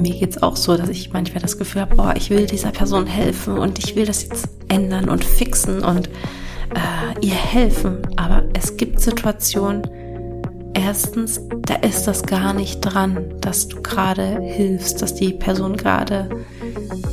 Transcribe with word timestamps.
mir 0.00 0.18
geht's 0.18 0.42
auch 0.42 0.56
so, 0.56 0.76
dass 0.76 0.88
ich 0.88 1.12
manchmal 1.12 1.42
das 1.42 1.58
Gefühl 1.58 1.82
habe, 1.82 1.96
oh, 1.98 2.10
ich 2.14 2.30
will 2.30 2.46
dieser 2.46 2.70
Person 2.70 3.06
helfen 3.06 3.58
und 3.58 3.78
ich 3.78 3.96
will 3.96 4.06
das 4.06 4.22
jetzt 4.22 4.48
ändern 4.68 5.08
und 5.08 5.24
fixen 5.24 5.82
und 5.82 6.08
äh, 6.74 7.26
ihr 7.26 7.34
helfen. 7.34 7.98
Aber 8.16 8.44
es 8.52 8.76
gibt 8.76 9.00
Situationen, 9.00 9.82
erstens, 10.74 11.40
da 11.62 11.74
ist 11.76 12.06
das 12.06 12.22
gar 12.22 12.52
nicht 12.52 12.80
dran, 12.80 13.34
dass 13.40 13.68
du 13.68 13.82
gerade 13.82 14.40
hilfst, 14.40 15.02
dass 15.02 15.14
die 15.14 15.32
Person 15.32 15.76
gerade, 15.76 16.28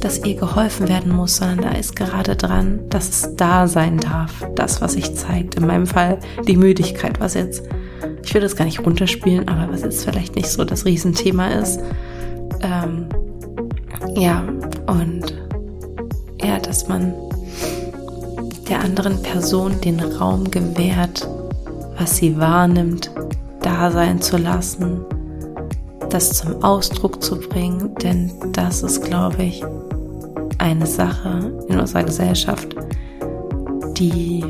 dass 0.01 0.23
ihr 0.23 0.35
geholfen 0.35 0.87
werden 0.87 1.15
muss, 1.15 1.37
sondern 1.37 1.61
da 1.61 1.71
ist 1.71 1.95
gerade 1.95 2.35
dran, 2.35 2.79
dass 2.89 3.09
es 3.09 3.35
da 3.35 3.67
sein 3.67 3.97
darf. 3.97 4.45
Das, 4.55 4.81
was 4.81 4.93
sich 4.93 5.13
zeigt. 5.15 5.55
In 5.55 5.67
meinem 5.67 5.87
Fall 5.87 6.19
die 6.47 6.57
Müdigkeit, 6.57 7.19
was 7.19 7.33
jetzt, 7.33 7.63
ich 8.23 8.33
will 8.33 8.41
das 8.41 8.55
gar 8.55 8.65
nicht 8.65 8.85
runterspielen, 8.85 9.47
aber 9.47 9.71
was 9.71 9.81
jetzt 9.81 10.05
vielleicht 10.05 10.35
nicht 10.35 10.49
so 10.49 10.63
das 10.63 10.85
Riesenthema 10.85 11.47
ist. 11.47 11.79
Ähm, 12.61 13.07
ja, 14.15 14.43
und 14.87 15.33
ja, 16.41 16.59
dass 16.59 16.87
man 16.87 17.13
der 18.69 18.81
anderen 18.81 19.21
Person 19.21 19.79
den 19.81 19.99
Raum 19.99 20.49
gewährt, 20.49 21.27
was 21.97 22.17
sie 22.17 22.37
wahrnimmt, 22.37 23.11
da 23.61 23.91
sein 23.91 24.21
zu 24.21 24.37
lassen, 24.37 25.05
das 26.09 26.31
zum 26.33 26.63
Ausdruck 26.63 27.21
zu 27.21 27.37
bringen, 27.37 27.93
denn 28.01 28.31
das 28.53 28.83
ist, 28.83 29.03
glaube 29.03 29.43
ich, 29.43 29.63
eine 30.57 30.85
Sache 30.85 31.53
in 31.67 31.79
unserer 31.79 32.03
Gesellschaft, 32.03 32.75
die 33.97 34.43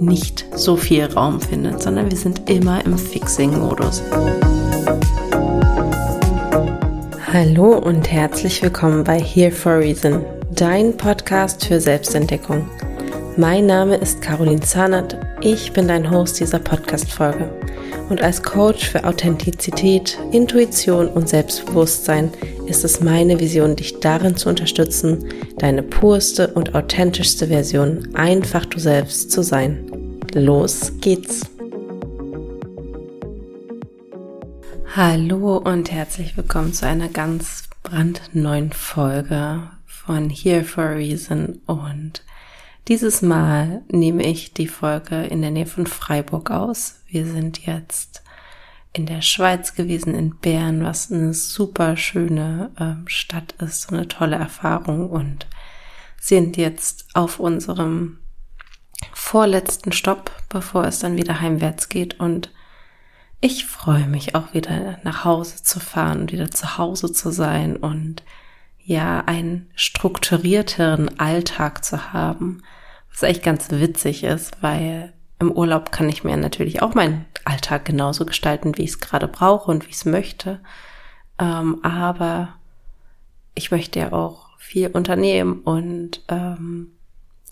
nicht 0.00 0.46
so 0.54 0.76
viel 0.76 1.04
Raum 1.04 1.40
findet, 1.40 1.82
sondern 1.82 2.10
wir 2.10 2.18
sind 2.18 2.48
immer 2.48 2.84
im 2.84 2.96
Fixing-Modus. 2.96 4.02
Hallo 7.30 7.76
und 7.76 8.10
herzlich 8.10 8.62
willkommen 8.62 9.04
bei 9.04 9.20
Here 9.20 9.50
for 9.50 9.80
Reason, 9.80 10.24
dein 10.54 10.96
Podcast 10.96 11.66
für 11.66 11.78
Selbstentdeckung. 11.78 12.66
Mein 13.36 13.66
Name 13.66 13.96
ist 13.96 14.22
Caroline 14.22 14.62
Zahnert, 14.62 15.14
ich 15.42 15.74
bin 15.74 15.88
dein 15.88 16.10
Host 16.10 16.40
dieser 16.40 16.58
Podcast-Folge 16.58 17.50
und 18.08 18.22
als 18.22 18.42
Coach 18.42 18.88
für 18.88 19.04
Authentizität, 19.04 20.18
Intuition 20.32 21.06
und 21.06 21.28
Selbstbewusstsein 21.28 22.30
ist 22.66 22.82
es 22.82 23.00
meine 23.00 23.38
Vision, 23.38 23.76
dich 23.76 24.00
darin 24.00 24.34
zu 24.34 24.48
unterstützen, 24.48 25.28
deine 25.58 25.82
purste 25.82 26.48
und 26.54 26.74
authentischste 26.74 27.48
Version 27.48 28.08
einfach 28.14 28.64
du 28.64 28.78
selbst 28.78 29.30
zu 29.32 29.42
sein. 29.42 29.84
Los 30.32 30.92
geht's! 31.02 31.42
Hallo 34.96 35.58
und 35.58 35.92
herzlich 35.92 36.34
willkommen 36.38 36.72
zu 36.72 36.86
einer 36.86 37.08
ganz 37.08 37.68
brandneuen 37.82 38.72
Folge 38.72 39.70
von 39.84 40.30
Here 40.30 40.64
for 40.64 40.84
a 40.84 40.92
Reason. 40.92 41.60
Und 41.66 42.24
dieses 42.88 43.20
Mal 43.20 43.82
nehme 43.88 44.24
ich 44.24 44.54
die 44.54 44.66
Folge 44.66 45.24
in 45.24 45.42
der 45.42 45.50
Nähe 45.50 45.66
von 45.66 45.86
Freiburg 45.86 46.50
aus. 46.50 47.02
Wir 47.06 47.26
sind 47.26 47.66
jetzt 47.66 48.22
in 48.94 49.04
der 49.04 49.20
Schweiz 49.20 49.74
gewesen, 49.74 50.14
in 50.14 50.36
Bern, 50.36 50.82
was 50.82 51.12
eine 51.12 51.34
super 51.34 51.98
schöne 51.98 52.70
äh, 52.78 53.08
Stadt 53.10 53.52
ist, 53.60 53.82
so 53.82 53.94
eine 53.94 54.08
tolle 54.08 54.36
Erfahrung. 54.36 55.10
Und 55.10 55.46
sind 56.18 56.56
jetzt 56.56 57.08
auf 57.12 57.38
unserem 57.38 58.20
vorletzten 59.12 59.92
Stopp, 59.92 60.32
bevor 60.48 60.86
es 60.86 61.00
dann 61.00 61.18
wieder 61.18 61.42
heimwärts 61.42 61.90
geht. 61.90 62.18
Und 62.18 62.50
ich 63.40 63.66
freue 63.66 64.06
mich 64.06 64.34
auch 64.34 64.52
wieder 64.54 64.98
nach 65.04 65.24
Hause 65.24 65.62
zu 65.62 65.80
fahren 65.80 66.22
und 66.22 66.32
wieder 66.32 66.50
zu 66.50 66.78
Hause 66.78 67.12
zu 67.12 67.30
sein 67.30 67.76
und 67.76 68.22
ja, 68.84 69.20
einen 69.26 69.70
strukturierteren 69.74 71.20
Alltag 71.20 71.84
zu 71.84 72.12
haben, 72.12 72.62
was 73.10 73.22
echt 73.22 73.42
ganz 73.42 73.70
witzig 73.70 74.24
ist, 74.24 74.62
weil 74.62 75.12
im 75.38 75.52
Urlaub 75.52 75.92
kann 75.92 76.08
ich 76.08 76.24
mir 76.24 76.36
natürlich 76.36 76.82
auch 76.82 76.94
meinen 76.94 77.26
Alltag 77.44 77.84
genauso 77.84 78.26
gestalten, 78.26 78.76
wie 78.76 78.82
ich 78.82 78.90
es 78.90 79.00
gerade 79.00 79.28
brauche 79.28 79.70
und 79.70 79.84
wie 79.84 79.90
ich 79.90 79.96
es 79.96 80.04
möchte. 80.04 80.60
Ähm, 81.38 81.84
aber 81.84 82.54
ich 83.54 83.70
möchte 83.70 84.00
ja 84.00 84.12
auch 84.12 84.48
viel 84.58 84.88
unternehmen 84.88 85.60
und 85.60 86.24
ähm, 86.28 86.92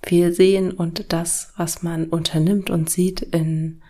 viel 0.03 0.33
sehen 0.33 0.73
und 0.73 1.13
das, 1.13 1.53
was 1.57 1.83
man 1.83 2.07
unternimmt 2.07 2.71
und 2.71 2.91
sieht 2.91 3.23
in, 3.23 3.83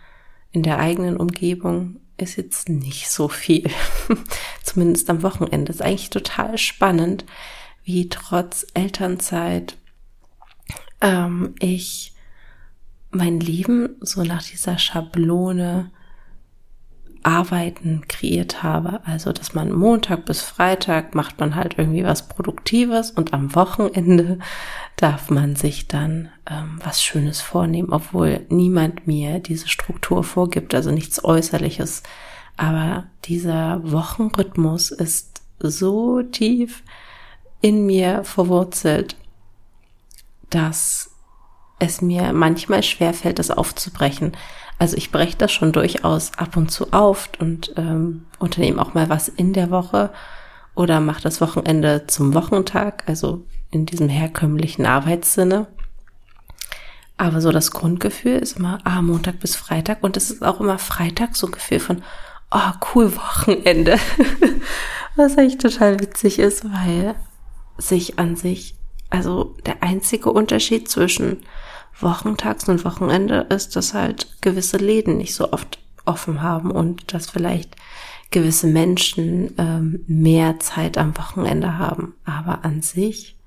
in 0.51 0.63
der 0.63 0.79
eigenen 0.79 1.17
Umgebung, 1.17 1.99
ist 2.17 2.35
jetzt 2.35 2.69
nicht 2.69 3.09
so 3.09 3.27
viel. 3.27 3.69
Zumindest 4.63 5.09
am 5.09 5.23
Wochenende. 5.23 5.71
ist 5.71 5.81
eigentlich 5.81 6.09
total 6.09 6.57
spannend, 6.57 7.25
wie 7.83 8.09
trotz 8.09 8.65
Elternzeit 8.73 9.77
ähm, 11.01 11.55
ich 11.59 12.13
mein 13.11 13.39
Leben 13.39 13.95
so 14.01 14.23
nach 14.23 14.43
dieser 14.43 14.77
Schablone 14.77 15.91
Arbeiten 17.23 18.03
kreiert 18.07 18.63
habe. 18.63 19.01
Also, 19.05 19.31
dass 19.31 19.53
man 19.53 19.71
Montag 19.71 20.25
bis 20.25 20.41
Freitag 20.41 21.15
macht 21.15 21.39
man 21.39 21.55
halt 21.55 21.77
irgendwie 21.77 22.03
was 22.03 22.27
Produktives 22.27 23.11
und 23.11 23.33
am 23.33 23.55
Wochenende 23.55 24.39
darf 24.95 25.29
man 25.29 25.55
sich 25.55 25.87
dann 25.87 26.29
ähm, 26.49 26.79
was 26.83 27.03
Schönes 27.03 27.41
vornehmen, 27.41 27.91
obwohl 27.91 28.45
niemand 28.49 29.07
mir 29.07 29.39
diese 29.39 29.67
Struktur 29.67 30.23
vorgibt, 30.23 30.73
also 30.73 30.91
nichts 30.91 31.23
Äußerliches. 31.23 32.03
Aber 32.55 33.07
dieser 33.25 33.81
Wochenrhythmus 33.91 34.91
ist 34.91 35.41
so 35.59 36.23
tief 36.23 36.83
in 37.61 37.85
mir 37.85 38.23
verwurzelt 38.23 39.15
dass 40.49 41.11
es 41.79 42.01
mir 42.01 42.33
manchmal 42.33 42.83
schwer 42.83 43.13
fällt, 43.13 43.39
das 43.39 43.51
aufzubrechen. 43.51 44.35
Also 44.79 44.95
ich 44.95 45.11
breche 45.11 45.37
das 45.37 45.51
schon 45.51 45.71
durchaus 45.71 46.31
ab 46.37 46.55
und 46.55 46.69
zu 46.69 46.93
auf 46.93 47.29
und 47.39 47.73
ähm, 47.77 48.25
unternehme 48.39 48.81
auch 48.81 48.93
mal 48.93 49.09
was 49.09 49.27
in 49.27 49.53
der 49.53 49.71
Woche 49.71 50.11
oder 50.75 50.99
mache 50.99 51.23
das 51.23 51.41
Wochenende 51.41 52.05
zum 52.07 52.35
Wochentag, 52.35 53.03
also 53.07 53.43
in 53.71 53.87
diesem 53.87 54.09
herkömmlichen 54.09 54.85
Arbeitssinne. 54.85 55.67
Aber 57.17 57.41
so 57.41 57.51
das 57.51 57.71
Grundgefühl 57.71 58.37
ist 58.37 58.57
immer, 58.57 58.77
ah, 58.83 59.01
Montag 59.01 59.39
bis 59.39 59.55
Freitag 59.55 60.03
und 60.03 60.15
es 60.15 60.29
ist 60.29 60.43
auch 60.43 60.59
immer 60.59 60.77
Freitag 60.77 61.35
so 61.35 61.47
ein 61.47 61.51
Gefühl 61.51 61.79
von, 61.79 62.03
oh, 62.51 62.71
cool, 62.93 63.15
Wochenende. 63.15 63.97
Was 65.15 65.35
eigentlich 65.35 65.57
total 65.57 65.99
witzig 65.99 66.37
ist, 66.37 66.63
weil 66.65 67.15
sich 67.79 68.19
an 68.19 68.35
sich 68.35 68.75
also 69.09 69.55
der 69.65 69.81
einzige 69.81 70.31
Unterschied 70.31 70.89
zwischen 70.89 71.43
Wochentags 71.99 72.67
und 72.69 72.85
Wochenende 72.85 73.47
ist, 73.49 73.75
dass 73.75 73.93
halt 73.93 74.41
gewisse 74.41 74.77
Läden 74.77 75.17
nicht 75.17 75.33
so 75.33 75.51
oft 75.51 75.79
offen 76.05 76.41
haben 76.41 76.71
und 76.71 77.13
dass 77.13 77.29
vielleicht 77.29 77.75
gewisse 78.31 78.67
Menschen 78.67 79.53
ähm, 79.57 80.03
mehr 80.07 80.59
Zeit 80.59 80.97
am 80.97 81.17
Wochenende 81.17 81.77
haben. 81.77 82.15
Aber 82.25 82.65
an 82.65 82.81
sich 82.81 83.37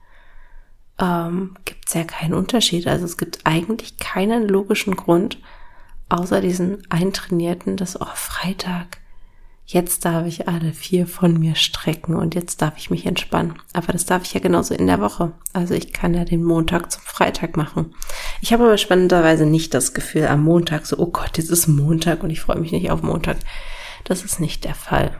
ähm, 0.99 1.57
gibt 1.65 1.89
es 1.89 1.95
ja 1.95 2.05
keinen 2.05 2.35
Unterschied. 2.35 2.87
Also 2.87 3.05
es 3.05 3.17
gibt 3.17 3.41
eigentlich 3.45 3.99
keinen 3.99 4.49
logischen 4.49 4.97
Grund, 4.97 5.39
außer 6.09 6.41
diesen 6.41 6.83
eintrainierten, 6.91 7.77
dass 7.77 8.01
oh, 8.01 8.07
Freitag 8.15 8.99
jetzt 9.73 10.05
darf 10.05 10.27
ich 10.27 10.49
alle 10.49 10.73
vier 10.73 11.07
von 11.07 11.39
mir 11.39 11.55
strecken 11.55 12.17
und 12.17 12.35
jetzt 12.35 12.61
darf 12.61 12.75
ich 12.77 12.91
mich 12.91 13.07
entspannen. 13.07 13.55
Aber 13.73 13.93
das 13.93 14.05
darf 14.05 14.25
ich 14.25 14.35
ja 14.35 14.41
genauso 14.41 14.75
in 14.75 14.89
der 14.89 15.01
Woche. 15.01 15.33
Also 15.53 15.75
ich 15.75 15.93
kann 15.93 16.13
ja 16.13 16.25
den 16.25 16.43
Montag 16.43 16.91
zum 16.91 17.03
Freitag 17.03 17.57
machen. 17.57 17.95
Ich 18.41 18.53
habe 18.53 18.65
aber 18.65 18.79
spannenderweise 18.79 19.47
nicht 19.47 19.73
das 19.73 19.95
Gefühl 19.95 20.27
am 20.27 20.43
Montag 20.43 20.87
so, 20.87 20.99
oh 20.99 21.07
Gott, 21.07 21.39
jetzt 21.39 21.51
ist 21.51 21.69
Montag 21.69 22.25
und 22.25 22.31
ich 22.31 22.41
freue 22.41 22.59
mich 22.59 22.73
nicht 22.73 22.91
auf 22.91 23.03
Montag. 23.03 23.37
Das 24.03 24.25
ist 24.25 24.41
nicht 24.41 24.65
der 24.65 24.75
Fall. 24.75 25.17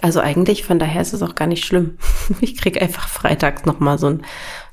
Also 0.00 0.18
eigentlich, 0.18 0.64
von 0.64 0.80
daher 0.80 1.00
ist 1.00 1.12
es 1.12 1.22
auch 1.22 1.36
gar 1.36 1.46
nicht 1.46 1.64
schlimm. 1.64 1.98
Ich 2.40 2.56
kriege 2.56 2.82
einfach 2.82 3.08
freitags 3.08 3.64
nochmal 3.64 3.98
so 3.98 4.08
einen 4.08 4.24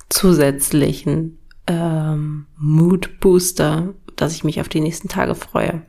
zusätzlichen 0.08 1.38
ähm, 1.68 2.46
Mood 2.56 3.20
Booster, 3.20 3.94
dass 4.16 4.34
ich 4.34 4.42
mich 4.42 4.60
auf 4.60 4.68
die 4.68 4.80
nächsten 4.80 5.08
Tage 5.08 5.36
freue. 5.36 5.82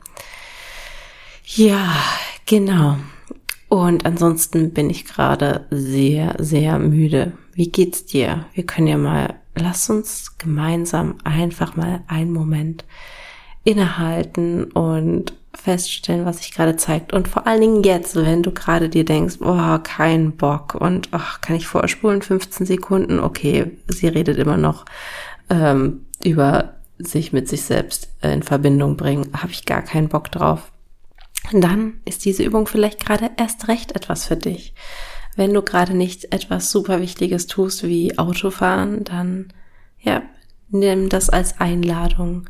Ja, 1.44 1.94
Genau. 2.46 2.96
Und 3.68 4.06
ansonsten 4.06 4.70
bin 4.72 4.88
ich 4.88 5.04
gerade 5.04 5.66
sehr, 5.70 6.36
sehr 6.38 6.78
müde. 6.78 7.32
Wie 7.52 7.70
geht's 7.70 8.06
dir? 8.06 8.46
Wir 8.54 8.64
können 8.64 8.86
ja 8.86 8.96
mal, 8.96 9.34
lass 9.56 9.90
uns 9.90 10.38
gemeinsam 10.38 11.16
einfach 11.24 11.74
mal 11.74 12.02
einen 12.06 12.32
Moment 12.32 12.84
innehalten 13.64 14.64
und 14.64 15.32
feststellen, 15.52 16.24
was 16.24 16.38
sich 16.38 16.52
gerade 16.52 16.76
zeigt. 16.76 17.12
Und 17.12 17.26
vor 17.26 17.48
allen 17.48 17.60
Dingen 17.60 17.82
jetzt, 17.82 18.14
wenn 18.14 18.44
du 18.44 18.52
gerade 18.52 18.88
dir 18.88 19.04
denkst, 19.04 19.38
oh, 19.40 19.78
kein 19.82 20.36
Bock 20.36 20.76
und 20.76 21.08
ach, 21.10 21.40
kann 21.40 21.56
ich 21.56 21.66
vorspulen, 21.66 22.22
15 22.22 22.66
Sekunden? 22.66 23.18
Okay, 23.18 23.72
sie 23.88 24.06
redet 24.06 24.38
immer 24.38 24.56
noch 24.56 24.84
ähm, 25.50 26.02
über 26.22 26.74
sich 26.98 27.32
mit 27.32 27.48
sich 27.48 27.62
selbst 27.62 28.10
in 28.22 28.44
Verbindung 28.44 28.96
bringen. 28.96 29.30
Habe 29.32 29.50
ich 29.50 29.64
gar 29.64 29.82
keinen 29.82 30.08
Bock 30.08 30.30
drauf 30.30 30.70
dann 31.52 32.00
ist 32.04 32.24
diese 32.24 32.42
Übung 32.42 32.66
vielleicht 32.66 33.04
gerade 33.04 33.30
erst 33.36 33.68
recht 33.68 33.92
etwas 33.92 34.26
für 34.26 34.36
dich. 34.36 34.74
Wenn 35.36 35.52
du 35.52 35.62
gerade 35.62 35.94
nicht 35.94 36.32
etwas 36.32 36.70
super 36.70 37.00
Wichtiges 37.00 37.46
tust 37.46 37.84
wie 37.84 38.18
Autofahren, 38.18 39.04
dann 39.04 39.52
ja, 40.00 40.22
nimm 40.70 41.08
das 41.08 41.30
als 41.30 41.60
Einladung, 41.60 42.48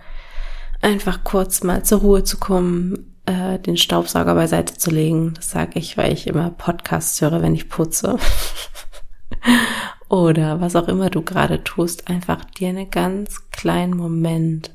einfach 0.80 1.24
kurz 1.24 1.62
mal 1.62 1.84
zur 1.84 2.00
Ruhe 2.00 2.24
zu 2.24 2.38
kommen, 2.38 3.16
äh, 3.26 3.58
den 3.58 3.76
Staubsauger 3.76 4.34
beiseite 4.34 4.76
zu 4.76 4.90
legen. 4.90 5.34
Das 5.34 5.50
sage 5.50 5.78
ich, 5.78 5.96
weil 5.96 6.12
ich 6.12 6.26
immer 6.26 6.50
Podcasts 6.50 7.20
höre, 7.20 7.42
wenn 7.42 7.54
ich 7.54 7.68
putze. 7.68 8.18
Oder 10.08 10.60
was 10.60 10.76
auch 10.76 10.86
immer 10.86 11.10
du 11.10 11.22
gerade 11.22 11.64
tust, 11.64 12.08
einfach 12.08 12.44
dir 12.44 12.68
einen 12.68 12.90
ganz 12.90 13.50
kleinen 13.50 13.96
Moment 13.96 14.70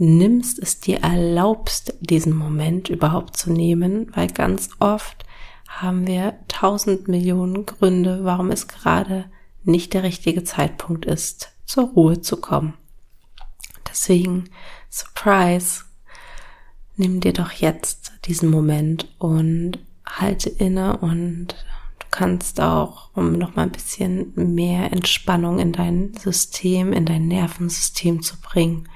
nimmst, 0.00 0.58
es 0.58 0.80
dir 0.80 1.00
erlaubst, 1.02 1.94
diesen 2.00 2.34
Moment 2.34 2.88
überhaupt 2.88 3.36
zu 3.36 3.52
nehmen, 3.52 4.10
weil 4.14 4.28
ganz 4.28 4.70
oft 4.78 5.24
haben 5.68 6.06
wir 6.06 6.34
tausend 6.48 7.06
Millionen 7.06 7.66
Gründe, 7.66 8.24
warum 8.24 8.50
es 8.50 8.66
gerade 8.66 9.26
nicht 9.62 9.92
der 9.92 10.02
richtige 10.02 10.42
Zeitpunkt 10.42 11.04
ist, 11.04 11.52
zur 11.66 11.84
Ruhe 11.84 12.20
zu 12.20 12.38
kommen. 12.38 12.74
Deswegen, 13.88 14.50
Surprise, 14.88 15.84
nimm 16.96 17.20
dir 17.20 17.32
doch 17.32 17.52
jetzt 17.52 18.12
diesen 18.24 18.50
Moment 18.50 19.06
und 19.18 19.78
halte 20.06 20.48
inne 20.48 20.96
und 20.96 21.48
du 21.98 22.06
kannst 22.10 22.60
auch, 22.60 23.10
um 23.14 23.32
noch 23.32 23.54
mal 23.54 23.64
ein 23.64 23.72
bisschen 23.72 24.32
mehr 24.34 24.92
Entspannung 24.92 25.58
in 25.58 25.72
dein 25.72 26.14
System, 26.14 26.92
in 26.92 27.04
dein 27.04 27.28
Nervensystem 27.28 28.22
zu 28.22 28.40
bringen, 28.40 28.88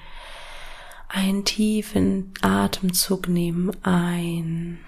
einen 1.14 1.44
tiefen 1.44 2.32
Atemzug 2.42 3.28
nehmen 3.28 3.70
ein 3.84 4.80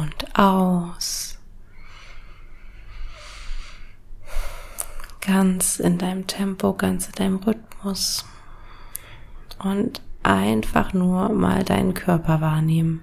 und 0.00 0.38
aus. 0.38 1.38
Ganz 5.20 5.80
in 5.80 5.98
deinem 5.98 6.26
Tempo, 6.26 6.72
ganz 6.72 7.08
in 7.08 7.12
deinem 7.12 7.36
Rhythmus. 7.36 8.24
Und 9.58 10.00
einfach 10.22 10.94
nur 10.94 11.28
mal 11.30 11.62
deinen 11.62 11.92
Körper 11.92 12.40
wahrnehmen. 12.40 13.02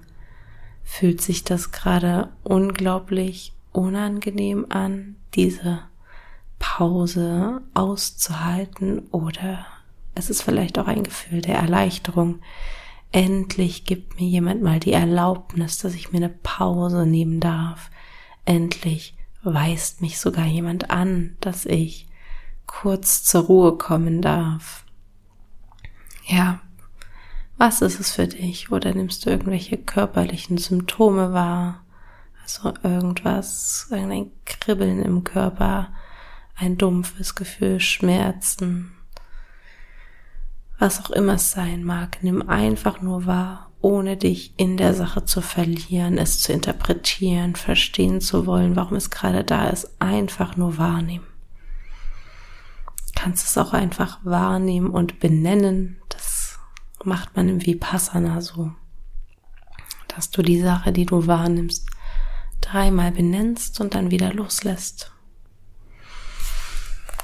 Fühlt 0.82 1.20
sich 1.20 1.44
das 1.44 1.70
gerade 1.70 2.30
unglaublich 2.42 3.54
unangenehm 3.72 4.66
an, 4.68 5.16
diese 5.34 5.80
Pause 6.58 7.60
auszuhalten 7.72 9.06
oder 9.10 9.66
es 10.14 10.30
ist 10.30 10.42
vielleicht 10.42 10.78
auch 10.78 10.86
ein 10.86 11.02
Gefühl 11.02 11.40
der 11.40 11.56
Erleichterung. 11.56 12.40
Endlich 13.12 13.84
gibt 13.84 14.20
mir 14.20 14.26
jemand 14.26 14.62
mal 14.62 14.80
die 14.80 14.92
Erlaubnis, 14.92 15.78
dass 15.78 15.94
ich 15.94 16.12
mir 16.12 16.18
eine 16.18 16.28
Pause 16.28 17.06
nehmen 17.06 17.40
darf. 17.40 17.90
Endlich 18.44 19.16
weist 19.42 20.00
mich 20.00 20.18
sogar 20.18 20.46
jemand 20.46 20.90
an, 20.90 21.36
dass 21.40 21.66
ich 21.66 22.08
kurz 22.66 23.22
zur 23.22 23.44
Ruhe 23.44 23.76
kommen 23.76 24.22
darf. 24.22 24.84
Ja, 26.26 26.60
was 27.56 27.82
ist 27.82 28.00
es 28.00 28.12
für 28.12 28.26
dich? 28.26 28.72
Oder 28.72 28.94
nimmst 28.94 29.24
du 29.24 29.30
irgendwelche 29.30 29.78
körperlichen 29.78 30.58
Symptome 30.58 31.32
wahr? 31.32 31.84
Also 32.42 32.74
irgendwas, 32.82 33.86
irgendein 33.90 34.30
Kribbeln 34.44 35.02
im 35.02 35.24
Körper, 35.24 35.92
ein 36.56 36.76
dumpfes 36.76 37.34
Gefühl, 37.34 37.80
Schmerzen. 37.80 38.92
Was 40.84 41.02
auch 41.02 41.08
immer 41.08 41.36
es 41.36 41.50
sein 41.50 41.82
mag, 41.82 42.18
nimm 42.20 42.46
einfach 42.46 43.00
nur 43.00 43.24
wahr, 43.24 43.70
ohne 43.80 44.18
dich 44.18 44.52
in 44.58 44.76
der 44.76 44.92
Sache 44.92 45.24
zu 45.24 45.40
verlieren, 45.40 46.18
es 46.18 46.40
zu 46.40 46.52
interpretieren, 46.52 47.56
verstehen 47.56 48.20
zu 48.20 48.44
wollen, 48.44 48.76
warum 48.76 48.98
es 48.98 49.08
gerade 49.08 49.44
da 49.44 49.70
ist. 49.70 49.98
Einfach 49.98 50.58
nur 50.58 50.76
wahrnehmen. 50.76 51.26
Kannst 53.14 53.48
es 53.48 53.56
auch 53.56 53.72
einfach 53.72 54.18
wahrnehmen 54.24 54.90
und 54.90 55.20
benennen. 55.20 56.02
Das 56.10 56.58
macht 57.02 57.34
man 57.34 57.48
im 57.48 57.64
Vipassana 57.64 58.42
so, 58.42 58.70
dass 60.08 60.28
du 60.28 60.42
die 60.42 60.60
Sache, 60.60 60.92
die 60.92 61.06
du 61.06 61.26
wahrnimmst, 61.26 61.88
dreimal 62.60 63.10
benennst 63.10 63.80
und 63.80 63.94
dann 63.94 64.10
wieder 64.10 64.34
loslässt. 64.34 65.12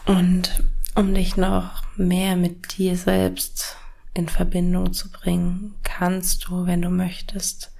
Und 0.06 0.64
um 0.94 1.14
dich 1.14 1.37
noch 1.37 1.82
mehr 1.96 2.37
mit 2.37 2.78
dir 2.78 2.96
selbst 2.96 3.76
in 4.14 4.28
Verbindung 4.28 4.92
zu 4.92 5.10
bringen, 5.10 5.75
kannst 5.82 6.48
du, 6.48 6.66
wenn 6.66 6.82
du 6.82 6.90
möchtest, 6.90 7.72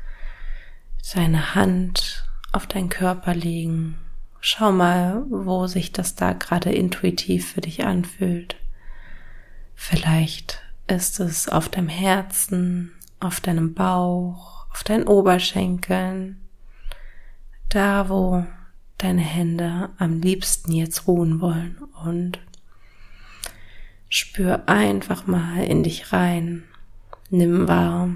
deine 1.15 1.55
Hand 1.55 2.25
auf 2.53 2.67
deinen 2.67 2.89
Körper 2.89 3.35
legen. 3.35 3.99
Schau 4.41 4.73
mal, 4.73 5.25
wo 5.29 5.67
sich 5.67 5.93
das 5.93 6.15
da 6.15 6.33
gerade 6.33 6.73
intuitiv 6.73 7.53
für 7.53 7.61
dich 7.61 7.85
anfühlt. 7.85 8.57
Vielleicht 9.75 10.63
ist 10.87 11.21
es 11.21 11.49
auf 11.49 11.69
deinem 11.69 11.89
Herzen, 11.89 12.93
auf 13.19 13.41
deinem 13.41 13.75
Bauch, 13.75 14.67
auf 14.71 14.85
deinen 14.85 15.07
Oberschenkeln, 15.07 16.41
da 17.69 18.09
wo 18.09 18.45
deine 18.99 19.23
Hände 19.23 19.91
am 19.99 20.21
liebsten 20.21 20.73
jetzt 20.73 21.07
ruhen 21.07 21.41
wollen 21.41 21.79
und 22.05 22.39
spür 24.11 24.69
einfach 24.69 25.27
mal 25.27 25.65
in 25.65 25.83
dich 25.83 26.13
rein. 26.13 26.65
Nimm 27.31 27.67
wahr. 27.69 28.09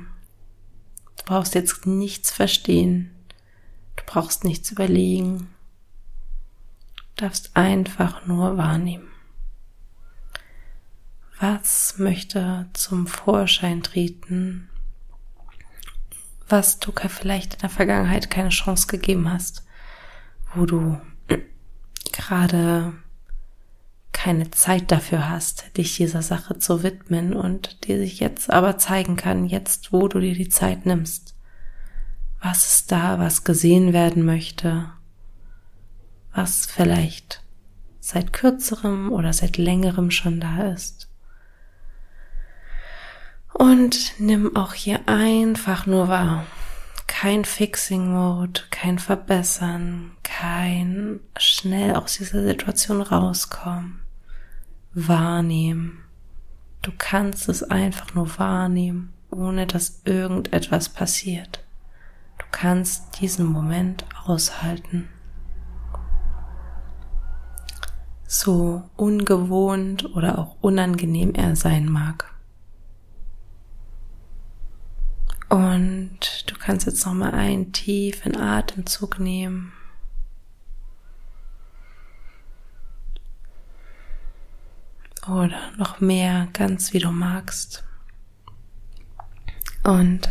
Du 1.16 1.24
brauchst 1.24 1.54
jetzt 1.54 1.86
nichts 1.86 2.30
verstehen. 2.30 3.10
Du 3.96 4.02
brauchst 4.04 4.44
nichts 4.44 4.70
überlegen. 4.70 5.48
Du 7.16 7.24
darfst 7.24 7.56
einfach 7.56 8.26
nur 8.26 8.58
wahrnehmen. 8.58 9.08
Was 11.38 11.98
möchte 11.98 12.68
zum 12.72 13.06
Vorschein 13.06 13.82
treten, 13.82 14.68
was 16.48 16.80
du 16.80 16.92
vielleicht 16.92 17.54
in 17.54 17.60
der 17.60 17.70
Vergangenheit 17.70 18.30
keine 18.30 18.48
Chance 18.48 18.88
gegeben 18.88 19.30
hast, 19.32 19.64
wo 20.54 20.66
du 20.66 21.00
gerade 22.12 22.94
keine 24.14 24.50
Zeit 24.50 24.90
dafür 24.90 25.28
hast, 25.28 25.76
dich 25.76 25.96
dieser 25.96 26.22
Sache 26.22 26.58
zu 26.58 26.82
widmen 26.82 27.34
und 27.34 27.86
die 27.86 27.98
sich 27.98 28.20
jetzt 28.20 28.50
aber 28.50 28.78
zeigen 28.78 29.16
kann, 29.16 29.44
jetzt 29.44 29.92
wo 29.92 30.08
du 30.08 30.20
dir 30.20 30.34
die 30.34 30.48
Zeit 30.48 30.86
nimmst. 30.86 31.34
Was 32.40 32.64
ist 32.64 32.92
da, 32.92 33.18
was 33.18 33.44
gesehen 33.44 33.92
werden 33.92 34.24
möchte, 34.24 34.90
was 36.32 36.64
vielleicht 36.64 37.42
seit 38.00 38.32
kürzerem 38.32 39.12
oder 39.12 39.32
seit 39.32 39.56
längerem 39.56 40.10
schon 40.10 40.40
da 40.40 40.68
ist. 40.72 41.08
Und 43.52 44.12
nimm 44.18 44.56
auch 44.56 44.74
hier 44.74 45.00
einfach 45.06 45.86
nur 45.86 46.08
wahr. 46.08 46.46
Kein 47.06 47.44
Fixing 47.44 48.12
Mode, 48.12 48.60
kein 48.70 48.98
Verbessern, 48.98 50.12
kein 50.22 51.20
schnell 51.38 51.94
aus 51.94 52.18
dieser 52.18 52.42
Situation 52.42 53.00
rauskommen. 53.00 54.03
Wahrnehmen. 54.94 56.04
Du 56.82 56.92
kannst 56.96 57.48
es 57.48 57.64
einfach 57.64 58.14
nur 58.14 58.38
wahrnehmen, 58.38 59.12
ohne 59.30 59.66
dass 59.66 60.02
irgendetwas 60.04 60.88
passiert. 60.88 61.64
Du 62.38 62.44
kannst 62.52 63.20
diesen 63.20 63.46
Moment 63.46 64.04
aushalten. 64.24 65.08
So 68.26 68.82
ungewohnt 68.96 70.14
oder 70.14 70.38
auch 70.38 70.56
unangenehm 70.60 71.34
er 71.34 71.56
sein 71.56 71.86
mag. 71.86 72.32
Und 75.48 76.50
du 76.50 76.54
kannst 76.56 76.86
jetzt 76.86 77.04
noch 77.04 77.14
mal 77.14 77.32
einen 77.32 77.72
tiefen 77.72 78.36
Atemzug 78.36 79.18
nehmen. 79.18 79.72
Oder 85.26 85.56
noch 85.78 86.00
mehr, 86.00 86.48
ganz 86.52 86.92
wie 86.92 86.98
du 86.98 87.10
magst. 87.10 87.84
Und 89.82 90.28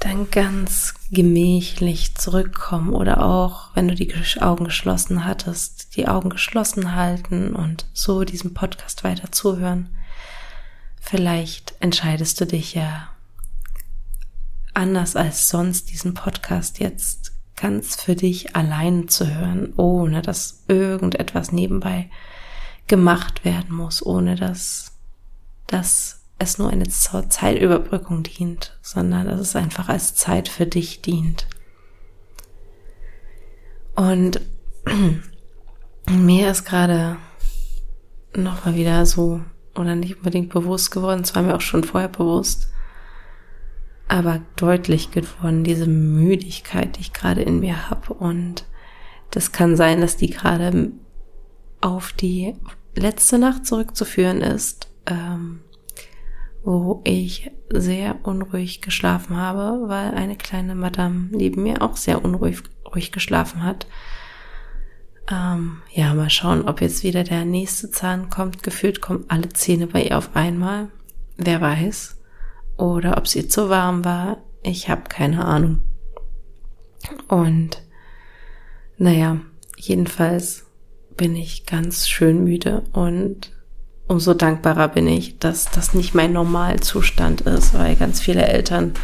dann 0.00 0.30
ganz 0.30 0.94
gemächlich 1.10 2.14
zurückkommen 2.14 2.92
oder 2.92 3.24
auch, 3.24 3.74
wenn 3.74 3.88
du 3.88 3.94
die 3.94 4.12
Augen 4.40 4.64
geschlossen 4.64 5.24
hattest, 5.24 5.96
die 5.96 6.08
Augen 6.08 6.28
geschlossen 6.28 6.94
halten 6.94 7.56
und 7.56 7.86
so 7.94 8.24
diesem 8.24 8.52
Podcast 8.52 9.02
weiter 9.02 9.32
zuhören. 9.32 9.88
Vielleicht 11.00 11.74
entscheidest 11.80 12.40
du 12.40 12.46
dich 12.46 12.74
ja 12.74 13.08
anders 14.74 15.16
als 15.16 15.48
sonst 15.48 15.90
diesen 15.90 16.12
Podcast 16.12 16.80
jetzt 16.80 17.32
ganz 17.56 17.96
für 17.96 18.16
dich 18.16 18.54
allein 18.56 19.08
zu 19.08 19.32
hören, 19.34 19.72
ohne 19.76 20.20
dass 20.20 20.64
irgendetwas 20.68 21.52
nebenbei 21.52 22.10
gemacht 22.86 23.44
werden 23.44 23.74
muss, 23.74 24.04
ohne 24.04 24.36
dass, 24.36 24.92
dass 25.66 26.24
es 26.38 26.58
nur 26.58 26.70
eine 26.70 26.88
Zeitüberbrückung 26.88 28.22
dient, 28.22 28.76
sondern 28.82 29.26
dass 29.26 29.40
es 29.40 29.56
einfach 29.56 29.88
als 29.88 30.14
Zeit 30.14 30.48
für 30.48 30.66
dich 30.66 31.02
dient. 31.02 31.46
Und 33.94 34.40
mir 36.10 36.50
ist 36.50 36.64
gerade 36.64 37.16
nochmal 38.36 38.74
wieder 38.74 39.06
so, 39.06 39.40
oder 39.74 39.94
nicht 39.94 40.16
unbedingt 40.18 40.50
bewusst 40.50 40.90
geworden, 40.90 41.22
es 41.22 41.34
war 41.34 41.42
mir 41.42 41.54
auch 41.54 41.60
schon 41.60 41.84
vorher 41.84 42.08
bewusst, 42.08 42.68
aber 44.08 44.42
deutlich 44.56 45.10
geworden, 45.10 45.64
diese 45.64 45.86
Müdigkeit, 45.86 46.96
die 46.96 47.00
ich 47.00 47.12
gerade 47.12 47.42
in 47.42 47.60
mir 47.60 47.88
habe. 47.88 48.12
Und 48.12 48.66
das 49.30 49.52
kann 49.52 49.76
sein, 49.76 50.00
dass 50.00 50.16
die 50.16 50.30
gerade 50.30 50.92
auf 51.84 52.14
die 52.14 52.54
letzte 52.94 53.38
Nacht 53.38 53.66
zurückzuführen 53.66 54.40
ist, 54.40 54.88
ähm, 55.04 55.60
wo 56.62 57.02
ich 57.04 57.50
sehr 57.68 58.24
unruhig 58.26 58.80
geschlafen 58.80 59.36
habe, 59.36 59.86
weil 59.88 60.14
eine 60.14 60.36
kleine 60.36 60.74
Madame 60.74 61.28
neben 61.30 61.62
mir 61.62 61.82
auch 61.82 61.96
sehr 61.96 62.24
unruhig 62.24 62.62
ruhig 62.86 63.12
geschlafen 63.12 63.62
hat. 63.62 63.86
Ähm, 65.30 65.82
ja, 65.92 66.14
mal 66.14 66.30
schauen, 66.30 66.66
ob 66.66 66.80
jetzt 66.80 67.02
wieder 67.02 67.22
der 67.22 67.44
nächste 67.44 67.90
Zahn 67.90 68.30
kommt. 68.30 68.62
Gefühlt 68.62 69.02
kommen 69.02 69.24
alle 69.28 69.50
Zähne 69.50 69.86
bei 69.86 70.04
ihr 70.04 70.16
auf 70.16 70.34
einmal. 70.34 70.88
Wer 71.36 71.60
weiß. 71.60 72.18
Oder 72.78 73.18
ob 73.18 73.34
ihr 73.34 73.48
zu 73.48 73.68
warm 73.68 74.06
war. 74.06 74.38
Ich 74.62 74.88
habe 74.88 75.02
keine 75.08 75.44
Ahnung. 75.44 75.82
Und 77.28 77.82
naja, 78.96 79.40
jedenfalls 79.76 80.63
bin 81.16 81.36
ich 81.36 81.66
ganz 81.66 82.08
schön 82.08 82.44
müde 82.44 82.82
und 82.92 83.52
umso 84.06 84.34
dankbarer 84.34 84.88
bin 84.88 85.06
ich, 85.06 85.38
dass 85.38 85.70
das 85.70 85.94
nicht 85.94 86.14
mein 86.14 86.32
Normalzustand 86.32 87.42
ist, 87.42 87.74
weil 87.74 87.96
ganz 87.96 88.20
viele 88.20 88.46
Eltern 88.46 88.94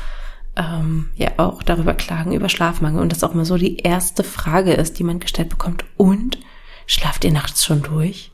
ähm, 0.56 1.08
ja 1.14 1.30
auch 1.38 1.62
darüber 1.62 1.94
klagen, 1.94 2.32
über 2.32 2.48
Schlafmangel 2.48 3.00
und 3.00 3.12
das 3.12 3.24
auch 3.24 3.34
mal 3.34 3.44
so 3.44 3.56
die 3.56 3.78
erste 3.78 4.24
Frage 4.24 4.72
ist, 4.72 4.98
die 4.98 5.04
man 5.04 5.20
gestellt 5.20 5.48
bekommt. 5.48 5.84
Und 5.96 6.38
schlaft 6.86 7.24
ihr 7.24 7.32
nachts 7.32 7.64
schon 7.64 7.82
durch? 7.82 8.32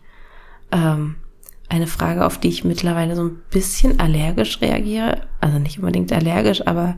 Ähm, 0.72 1.16
eine 1.68 1.86
Frage, 1.86 2.24
auf 2.24 2.38
die 2.38 2.48
ich 2.48 2.64
mittlerweile 2.64 3.16
so 3.16 3.24
ein 3.24 3.42
bisschen 3.50 4.00
allergisch 4.00 4.60
reagiere. 4.60 5.22
Also 5.40 5.58
nicht 5.58 5.78
unbedingt 5.78 6.12
allergisch, 6.12 6.66
aber 6.66 6.96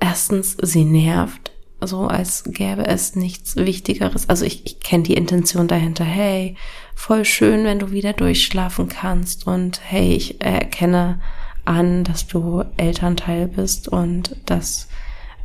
erstens, 0.00 0.56
sie 0.60 0.84
nervt, 0.84 1.52
so 1.80 2.06
als 2.06 2.44
gäbe 2.44 2.86
es 2.86 3.16
nichts 3.16 3.56
Wichtigeres. 3.56 4.28
Also 4.28 4.44
ich, 4.44 4.66
ich 4.66 4.80
kenne 4.80 5.04
die 5.04 5.14
Intention 5.14 5.68
dahinter. 5.68 6.04
Hey, 6.04 6.56
voll 6.94 7.24
schön, 7.24 7.64
wenn 7.64 7.78
du 7.78 7.90
wieder 7.90 8.12
durchschlafen 8.12 8.88
kannst. 8.88 9.46
Und 9.46 9.80
hey, 9.84 10.14
ich 10.14 10.40
erkenne 10.44 11.20
an, 11.64 12.04
dass 12.04 12.26
du 12.26 12.64
Elternteil 12.76 13.48
bist 13.48 13.88
und 13.88 14.36
dass 14.46 14.88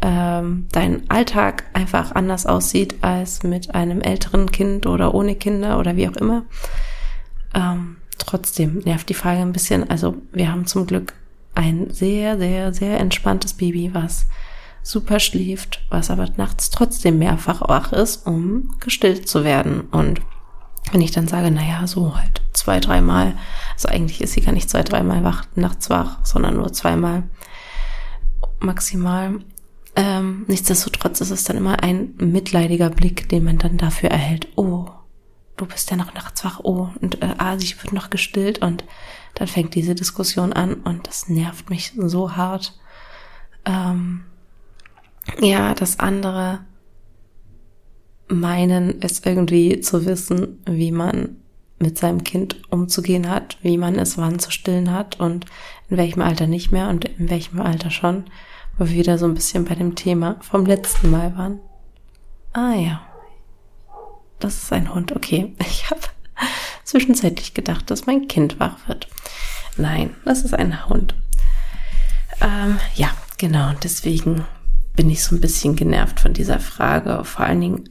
ähm, 0.01 0.67
dein 0.71 1.09
Alltag 1.09 1.65
einfach 1.73 2.13
anders 2.13 2.45
aussieht 2.45 2.95
als 3.01 3.43
mit 3.43 3.73
einem 3.73 4.01
älteren 4.01 4.51
Kind 4.51 4.85
oder 4.87 5.13
ohne 5.13 5.35
Kinder 5.35 5.79
oder 5.79 5.95
wie 5.95 6.07
auch 6.09 6.15
immer. 6.15 6.43
Ähm, 7.53 7.97
trotzdem 8.17 8.79
nervt 8.79 9.09
die 9.09 9.13
Frage 9.13 9.41
ein 9.41 9.53
bisschen. 9.53 9.89
Also 9.89 10.15
wir 10.31 10.51
haben 10.51 10.67
zum 10.67 10.85
Glück 10.85 11.13
ein 11.55 11.89
sehr, 11.89 12.37
sehr, 12.37 12.73
sehr 12.73 12.99
entspanntes 12.99 13.53
Baby, 13.53 13.91
was 13.93 14.27
super 14.85 15.19
schläft, 15.19 15.83
was 15.89 16.11
aber 16.11 16.29
nachts 16.37 16.69
trotzdem 16.69 17.17
mehrfach 17.17 17.67
wach 17.67 17.91
ist, 17.91 18.27
um 18.27 18.75
gestillt 18.79 19.27
zu 19.27 19.43
werden. 19.43 19.81
Und 19.81 20.21
wenn 20.91 21.01
ich 21.01 21.09
dann 21.09 21.27
sage, 21.27 21.49
naja, 21.49 21.87
so 21.87 22.15
halt 22.15 22.41
zwei, 22.53 22.79
dreimal, 22.79 23.35
also 23.73 23.87
eigentlich 23.89 24.21
ist 24.21 24.33
sie 24.33 24.41
gar 24.41 24.51
nicht 24.51 24.69
zwei, 24.69 24.83
dreimal 24.83 25.23
wach, 25.23 25.45
nachts 25.55 25.89
wach, 25.89 26.23
sondern 26.23 26.57
nur 26.57 26.71
zweimal 26.71 27.23
maximal. 28.59 29.39
Ähm, 29.95 30.45
nichtsdestotrotz 30.47 31.19
ist 31.19 31.31
es 31.31 31.45
dann 31.45 31.57
immer 31.57 31.81
ein 31.81 32.13
mitleidiger 32.17 32.91
Blick, 32.91 33.27
den 33.29 33.43
man 33.43 33.57
dann 33.57 33.77
dafür 33.77 34.11
erhält. 34.11 34.49
Oh, 34.55 34.87
du 35.57 35.65
bist 35.65 35.89
ja 35.89 35.97
noch 35.97 36.13
nachts 36.13 36.45
wach. 36.45 36.59
Oh, 36.61 36.89
und 37.01 37.23
äh, 37.23 37.33
ah, 37.39 37.57
sie 37.57 37.75
wird 37.81 37.91
noch 37.91 38.11
gestillt 38.11 38.59
und 38.59 38.83
dann 39.33 39.47
fängt 39.47 39.73
diese 39.73 39.95
Diskussion 39.95 40.53
an 40.53 40.75
und 40.75 41.07
das 41.07 41.27
nervt 41.27 41.71
mich 41.71 41.93
so 41.97 42.35
hart. 42.35 42.77
Ähm, 43.65 44.25
ja, 45.39 45.73
das 45.73 45.99
andere 45.99 46.59
meinen, 48.27 49.01
es 49.01 49.21
irgendwie 49.25 49.79
zu 49.79 50.05
wissen, 50.05 50.59
wie 50.65 50.91
man 50.91 51.37
mit 51.77 51.97
seinem 51.97 52.23
Kind 52.23 52.61
umzugehen 52.71 53.29
hat, 53.29 53.57
wie 53.61 53.77
man 53.77 53.95
es 53.95 54.17
wann 54.17 54.39
zu 54.39 54.51
stillen 54.51 54.91
hat 54.91 55.19
und 55.19 55.45
in 55.89 55.97
welchem 55.97 56.21
Alter 56.21 56.47
nicht 56.47 56.71
mehr 56.71 56.89
und 56.89 57.05
in 57.05 57.29
welchem 57.29 57.61
Alter 57.61 57.91
schon, 57.91 58.25
wo 58.77 58.85
wir 58.85 58.95
wieder 58.95 59.17
so 59.17 59.25
ein 59.25 59.33
bisschen 59.33 59.65
bei 59.65 59.75
dem 59.75 59.95
Thema 59.95 60.37
vom 60.41 60.65
letzten 60.65 61.11
Mal 61.11 61.37
waren. 61.37 61.59
Ah 62.53 62.73
ja, 62.73 63.01
das 64.39 64.63
ist 64.63 64.73
ein 64.73 64.93
Hund. 64.93 65.15
Okay, 65.15 65.53
ich 65.59 65.89
habe 65.89 66.01
zwischenzeitlich 66.83 67.53
gedacht, 67.53 67.91
dass 67.91 68.05
mein 68.05 68.27
Kind 68.27 68.59
wach 68.59 68.87
wird. 68.87 69.07
Nein, 69.77 70.15
das 70.23 70.43
ist 70.43 70.53
ein 70.53 70.87
Hund. 70.87 71.15
Ähm, 72.41 72.79
ja, 72.95 73.09
genau, 73.37 73.73
deswegen 73.83 74.45
bin 74.95 75.09
ich 75.09 75.23
so 75.23 75.35
ein 75.35 75.41
bisschen 75.41 75.75
genervt 75.75 76.19
von 76.19 76.33
dieser 76.33 76.59
Frage. 76.59 77.23
Vor 77.23 77.45
allen 77.45 77.61
Dingen, 77.61 77.89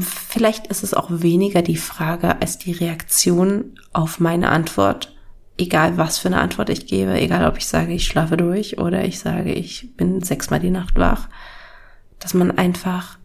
vielleicht 0.00 0.66
ist 0.66 0.82
es 0.82 0.94
auch 0.94 1.08
weniger 1.10 1.62
die 1.62 1.76
Frage 1.76 2.40
als 2.40 2.58
die 2.58 2.72
Reaktion 2.72 3.78
auf 3.92 4.20
meine 4.20 4.50
Antwort. 4.50 5.14
Egal 5.56 5.96
was 5.96 6.18
für 6.18 6.28
eine 6.28 6.40
Antwort 6.40 6.70
ich 6.70 6.86
gebe, 6.86 7.20
egal 7.20 7.48
ob 7.48 7.58
ich 7.58 7.66
sage, 7.66 7.92
ich 7.92 8.06
schlafe 8.06 8.36
durch 8.36 8.78
oder 8.78 9.04
ich 9.04 9.18
sage, 9.18 9.52
ich 9.52 9.96
bin 9.96 10.22
sechsmal 10.22 10.60
die 10.60 10.70
Nacht 10.70 10.96
wach, 10.96 11.28
dass 12.18 12.34
man 12.34 12.56
einfach, 12.56 13.18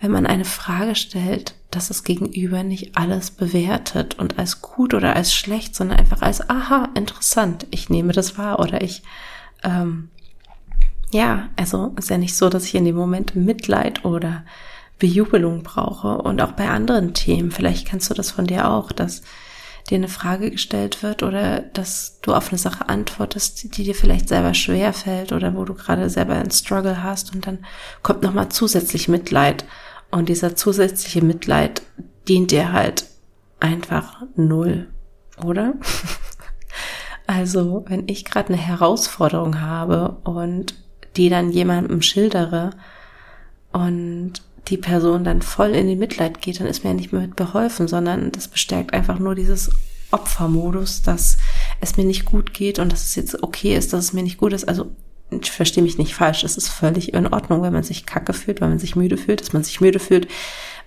wenn 0.00 0.12
man 0.12 0.26
eine 0.26 0.44
Frage 0.44 0.94
stellt, 0.94 1.56
dass 1.70 1.88
das 1.88 2.04
Gegenüber 2.04 2.62
nicht 2.62 2.96
alles 2.96 3.32
bewertet 3.32 4.18
und 4.18 4.38
als 4.38 4.62
gut 4.62 4.94
oder 4.94 5.16
als 5.16 5.34
schlecht, 5.34 5.74
sondern 5.74 5.98
einfach 5.98 6.22
als, 6.22 6.48
aha, 6.48 6.90
interessant, 6.94 7.66
ich 7.70 7.90
nehme 7.90 8.12
das 8.12 8.38
wahr 8.38 8.60
oder 8.60 8.80
ich 8.82 9.02
ähm, 9.64 10.10
ja, 11.14 11.48
also 11.54 11.94
ist 11.96 12.10
ja 12.10 12.18
nicht 12.18 12.36
so, 12.36 12.48
dass 12.48 12.64
ich 12.64 12.74
in 12.74 12.84
dem 12.84 12.96
Moment 12.96 13.36
Mitleid 13.36 14.04
oder 14.04 14.44
Bejubelung 14.98 15.62
brauche 15.62 16.18
und 16.18 16.42
auch 16.42 16.52
bei 16.52 16.68
anderen 16.68 17.14
Themen. 17.14 17.52
Vielleicht 17.52 17.86
kennst 17.86 18.10
du 18.10 18.14
das 18.14 18.32
von 18.32 18.48
dir 18.48 18.68
auch, 18.68 18.90
dass 18.90 19.22
dir 19.88 19.94
eine 19.94 20.08
Frage 20.08 20.50
gestellt 20.50 21.04
wird 21.04 21.22
oder 21.22 21.60
dass 21.60 22.18
du 22.22 22.34
auf 22.34 22.48
eine 22.48 22.58
Sache 22.58 22.88
antwortest, 22.88 23.76
die 23.76 23.84
dir 23.84 23.94
vielleicht 23.94 24.28
selber 24.28 24.54
schwer 24.54 24.92
fällt 24.92 25.30
oder 25.30 25.54
wo 25.54 25.64
du 25.64 25.74
gerade 25.74 26.10
selber 26.10 26.34
einen 26.34 26.50
Struggle 26.50 27.04
hast 27.04 27.32
und 27.32 27.46
dann 27.46 27.64
kommt 28.02 28.22
nochmal 28.22 28.48
zusätzlich 28.48 29.06
Mitleid 29.06 29.64
und 30.10 30.28
dieser 30.28 30.56
zusätzliche 30.56 31.24
Mitleid 31.24 31.82
dient 32.26 32.50
dir 32.50 32.72
halt 32.72 33.06
einfach 33.60 34.22
null, 34.34 34.88
oder? 35.44 35.74
also, 37.28 37.84
wenn 37.86 38.08
ich 38.08 38.24
gerade 38.24 38.48
eine 38.48 38.62
Herausforderung 38.62 39.60
habe 39.60 40.16
und 40.24 40.74
die 41.16 41.28
dann 41.28 41.50
jemandem 41.50 42.02
schildere 42.02 42.70
und 43.72 44.34
die 44.68 44.78
Person 44.78 45.24
dann 45.24 45.42
voll 45.42 45.70
in 45.70 45.86
den 45.86 45.98
Mitleid 45.98 46.40
geht, 46.40 46.60
dann 46.60 46.66
ist 46.66 46.84
mir 46.84 46.90
ja 46.90 46.96
nicht 46.96 47.12
mehr 47.12 47.22
mit 47.22 47.36
beholfen, 47.36 47.86
sondern 47.86 48.32
das 48.32 48.48
bestärkt 48.48 48.94
einfach 48.94 49.18
nur 49.18 49.34
dieses 49.34 49.70
Opfermodus, 50.10 51.02
dass 51.02 51.36
es 51.80 51.96
mir 51.96 52.04
nicht 52.04 52.24
gut 52.24 52.54
geht 52.54 52.78
und 52.78 52.92
dass 52.92 53.04
es 53.04 53.14
jetzt 53.14 53.42
okay 53.42 53.76
ist, 53.76 53.92
dass 53.92 54.06
es 54.06 54.12
mir 54.12 54.22
nicht 54.22 54.38
gut 54.38 54.52
ist. 54.52 54.66
Also 54.66 54.92
ich 55.30 55.50
verstehe 55.50 55.82
mich 55.82 55.98
nicht 55.98 56.14
falsch, 56.14 56.44
es 56.44 56.56
ist 56.56 56.68
völlig 56.68 57.12
in 57.12 57.26
Ordnung, 57.26 57.62
wenn 57.62 57.72
man 57.72 57.82
sich 57.82 58.06
kacke 58.06 58.32
fühlt, 58.32 58.60
wenn 58.60 58.70
man 58.70 58.78
sich 58.78 58.96
müde 58.96 59.16
fühlt, 59.16 59.40
dass 59.40 59.52
man 59.52 59.64
sich 59.64 59.80
müde 59.80 59.98
fühlt, 59.98 60.28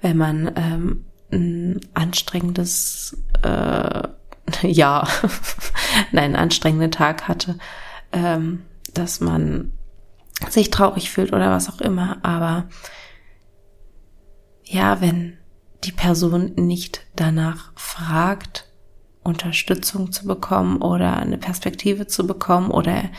wenn 0.01 0.17
man 0.17 0.51
ähm, 0.55 1.05
ein 1.31 1.81
anstrengendes 1.93 3.17
äh, 3.43 4.07
ja, 4.61 5.07
nein, 6.11 6.23
einen 6.23 6.35
anstrengenden 6.35 6.91
Tag 6.91 7.27
hatte, 7.27 7.57
ähm, 8.11 8.63
dass 8.93 9.19
man 9.19 9.73
sich 10.49 10.69
traurig 10.69 11.09
fühlt 11.09 11.33
oder 11.33 11.51
was 11.51 11.69
auch 11.69 11.81
immer. 11.81 12.17
Aber 12.23 12.69
ja, 14.63 15.01
wenn 15.01 15.37
die 15.83 15.91
Person 15.91 16.53
nicht 16.55 17.05
danach 17.15 17.71
fragt, 17.75 18.65
Unterstützung 19.23 20.11
zu 20.11 20.25
bekommen 20.25 20.81
oder 20.81 21.17
eine 21.17 21.37
Perspektive 21.37 22.07
zu 22.07 22.25
bekommen 22.25 22.71
oder 22.71 23.09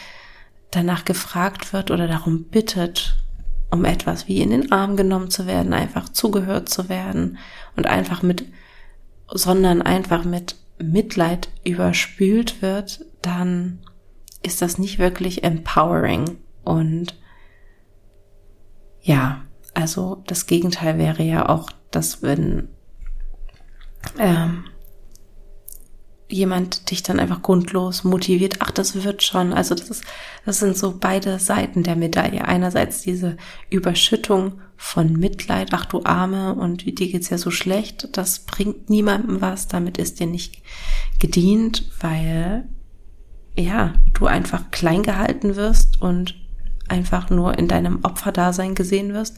danach 0.71 1.05
gefragt 1.05 1.73
wird 1.73 1.91
oder 1.91 2.09
darum 2.09 2.45
bittet, 2.45 3.17
um 3.71 3.85
etwas 3.85 4.27
wie 4.27 4.41
in 4.41 4.51
den 4.51 4.73
Arm 4.73 4.97
genommen 4.97 5.31
zu 5.31 5.47
werden, 5.47 5.75
einfach 5.75 6.09
zugehört 6.09 6.69
zu 6.69 6.89
werden 6.89 7.39
und 7.77 7.87
einfach 7.87 8.23
mit, 8.23 8.47
sondern 9.31 9.83
einfach 9.83 10.25
mit 10.25 10.57
Mitleid 10.79 11.49
überspült 11.65 12.63
wird, 12.63 13.05
dann 13.21 13.81
ist 14.43 14.63
das 14.63 14.79
nicht 14.79 14.99
wirklich 14.99 15.45
empowering. 15.45 16.39
Und 16.69 17.15
ja, 19.01 19.41
also 19.73 20.23
das 20.27 20.47
Gegenteil 20.47 20.99
wäre 20.99 21.23
ja 21.23 21.49
auch, 21.49 21.71
dass 21.91 22.21
wenn 22.21 22.69
ähm, 24.19 24.65
jemand 26.29 26.91
dich 26.91 27.03
dann 27.03 27.21
einfach 27.21 27.41
grundlos 27.41 28.05
motiviert, 28.05 28.57
ach, 28.59 28.71
das 28.71 29.03
wird 29.03 29.23
schon. 29.23 29.55
Also 29.55 29.75
das 29.75 29.89
ist, 29.89 30.05
das 30.45 30.59
sind 30.59 30.77
so 30.77 30.99
beide 31.01 31.39
Seiten 31.39 31.85
der 31.85 31.97
Medaille. 31.97 32.45
Einerseits 32.45 33.01
diese 33.01 33.39
Überschüttung 33.71 34.61
von 34.77 35.15
Mitleid, 35.15 35.71
ach 35.73 35.87
du 35.87 36.05
Arme 36.05 36.55
und 36.55 36.85
dir 36.85 36.93
geht's 36.93 37.31
ja 37.31 37.39
so 37.39 37.51
schlecht, 37.51 38.11
das 38.13 38.41
bringt 38.41 38.91
niemandem 38.91 39.41
was, 39.41 39.69
damit 39.69 39.97
ist 39.97 40.21
dir 40.21 40.27
nicht 40.27 40.63
gedient, 41.19 41.91
weil 42.01 42.69
ja, 43.57 43.95
du 44.13 44.27
einfach 44.27 44.71
klein 44.71 45.03
gehalten 45.03 45.57
wirst 45.57 46.03
und 46.03 46.35
einfach 46.89 47.31
nur 47.31 47.59
in 47.59 47.69
deinem 47.69 48.01
Opferdasein 48.03 48.75
gesehen 48.75 49.15
wirst. 49.15 49.37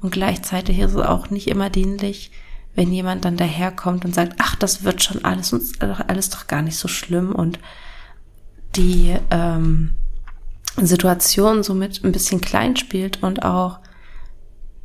Und 0.00 0.10
gleichzeitig 0.10 0.78
ist 0.78 0.94
es 0.94 1.04
auch 1.04 1.30
nicht 1.30 1.48
immer 1.48 1.70
dienlich, 1.70 2.30
wenn 2.74 2.92
jemand 2.92 3.24
dann 3.24 3.36
daherkommt 3.36 4.04
und 4.04 4.14
sagt, 4.14 4.36
ach, 4.38 4.54
das 4.54 4.84
wird 4.84 5.02
schon 5.02 5.24
alles, 5.24 5.52
alles 6.06 6.30
doch 6.30 6.46
gar 6.46 6.62
nicht 6.62 6.76
so 6.76 6.86
schlimm 6.86 7.34
und 7.34 7.58
die 8.76 9.16
ähm, 9.30 9.92
Situation 10.76 11.62
somit 11.62 12.04
ein 12.04 12.12
bisschen 12.12 12.40
klein 12.40 12.76
spielt 12.76 13.22
und 13.22 13.44
auch 13.44 13.80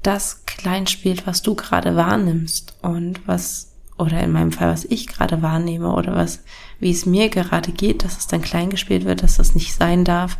das 0.01 0.45
klein 0.45 0.87
spielt, 0.87 1.27
was 1.27 1.41
du 1.41 1.55
gerade 1.55 1.95
wahrnimmst 1.95 2.75
und 2.81 3.25
was, 3.27 3.73
oder 3.97 4.19
in 4.21 4.31
meinem 4.31 4.51
Fall, 4.51 4.69
was 4.69 4.85
ich 4.85 5.07
gerade 5.07 5.41
wahrnehme 5.41 5.93
oder 5.93 6.15
was, 6.15 6.43
wie 6.79 6.91
es 6.91 7.05
mir 7.05 7.29
gerade 7.29 7.71
geht, 7.71 8.03
dass 8.03 8.17
es 8.17 8.27
dann 8.27 8.41
klein 8.41 8.69
gespielt 8.69 9.05
wird, 9.05 9.23
dass 9.23 9.37
das 9.37 9.55
nicht 9.55 9.73
sein 9.73 10.03
darf, 10.03 10.37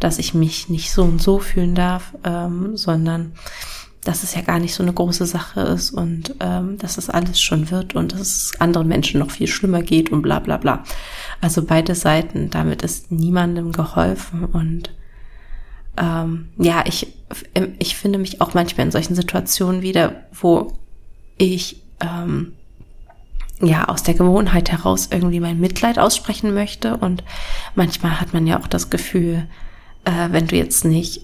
dass 0.00 0.18
ich 0.18 0.34
mich 0.34 0.68
nicht 0.68 0.92
so 0.92 1.02
und 1.02 1.20
so 1.20 1.38
fühlen 1.38 1.74
darf, 1.74 2.14
ähm, 2.24 2.76
sondern 2.76 3.32
dass 4.04 4.22
es 4.22 4.34
ja 4.34 4.40
gar 4.40 4.58
nicht 4.58 4.74
so 4.74 4.82
eine 4.82 4.92
große 4.92 5.26
Sache 5.26 5.60
ist 5.60 5.90
und 5.90 6.34
ähm, 6.40 6.78
dass 6.78 6.98
es 6.98 7.10
alles 7.10 7.40
schon 7.40 7.70
wird 7.70 7.94
und 7.94 8.12
dass 8.12 8.20
es 8.20 8.52
anderen 8.58 8.88
Menschen 8.88 9.20
noch 9.20 9.30
viel 9.30 9.48
schlimmer 9.48 9.82
geht 9.82 10.10
und 10.10 10.22
bla 10.22 10.38
bla 10.38 10.56
bla. 10.56 10.84
Also 11.40 11.64
beide 11.64 11.94
Seiten, 11.94 12.48
damit 12.48 12.82
ist 12.82 13.10
niemandem 13.12 13.72
geholfen 13.72 14.46
und 14.46 14.90
ähm, 15.98 16.48
ja, 16.56 16.84
ich, 16.86 17.12
ich 17.78 17.96
finde 17.96 18.18
mich 18.18 18.40
auch 18.40 18.54
manchmal 18.54 18.86
in 18.86 18.92
solchen 18.92 19.16
Situationen 19.16 19.82
wieder, 19.82 20.24
wo 20.32 20.78
ich 21.36 21.82
ähm, 22.00 22.52
ja 23.60 23.88
aus 23.88 24.04
der 24.04 24.14
Gewohnheit 24.14 24.70
heraus 24.70 25.08
irgendwie 25.10 25.40
mein 25.40 25.58
Mitleid 25.58 25.98
aussprechen 25.98 26.54
möchte 26.54 26.96
und 26.96 27.24
manchmal 27.74 28.20
hat 28.20 28.32
man 28.32 28.46
ja 28.46 28.60
auch 28.60 28.68
das 28.68 28.90
Gefühl, 28.90 29.48
äh, 30.04 30.28
wenn 30.30 30.46
du 30.46 30.56
jetzt 30.56 30.84
nicht 30.84 31.22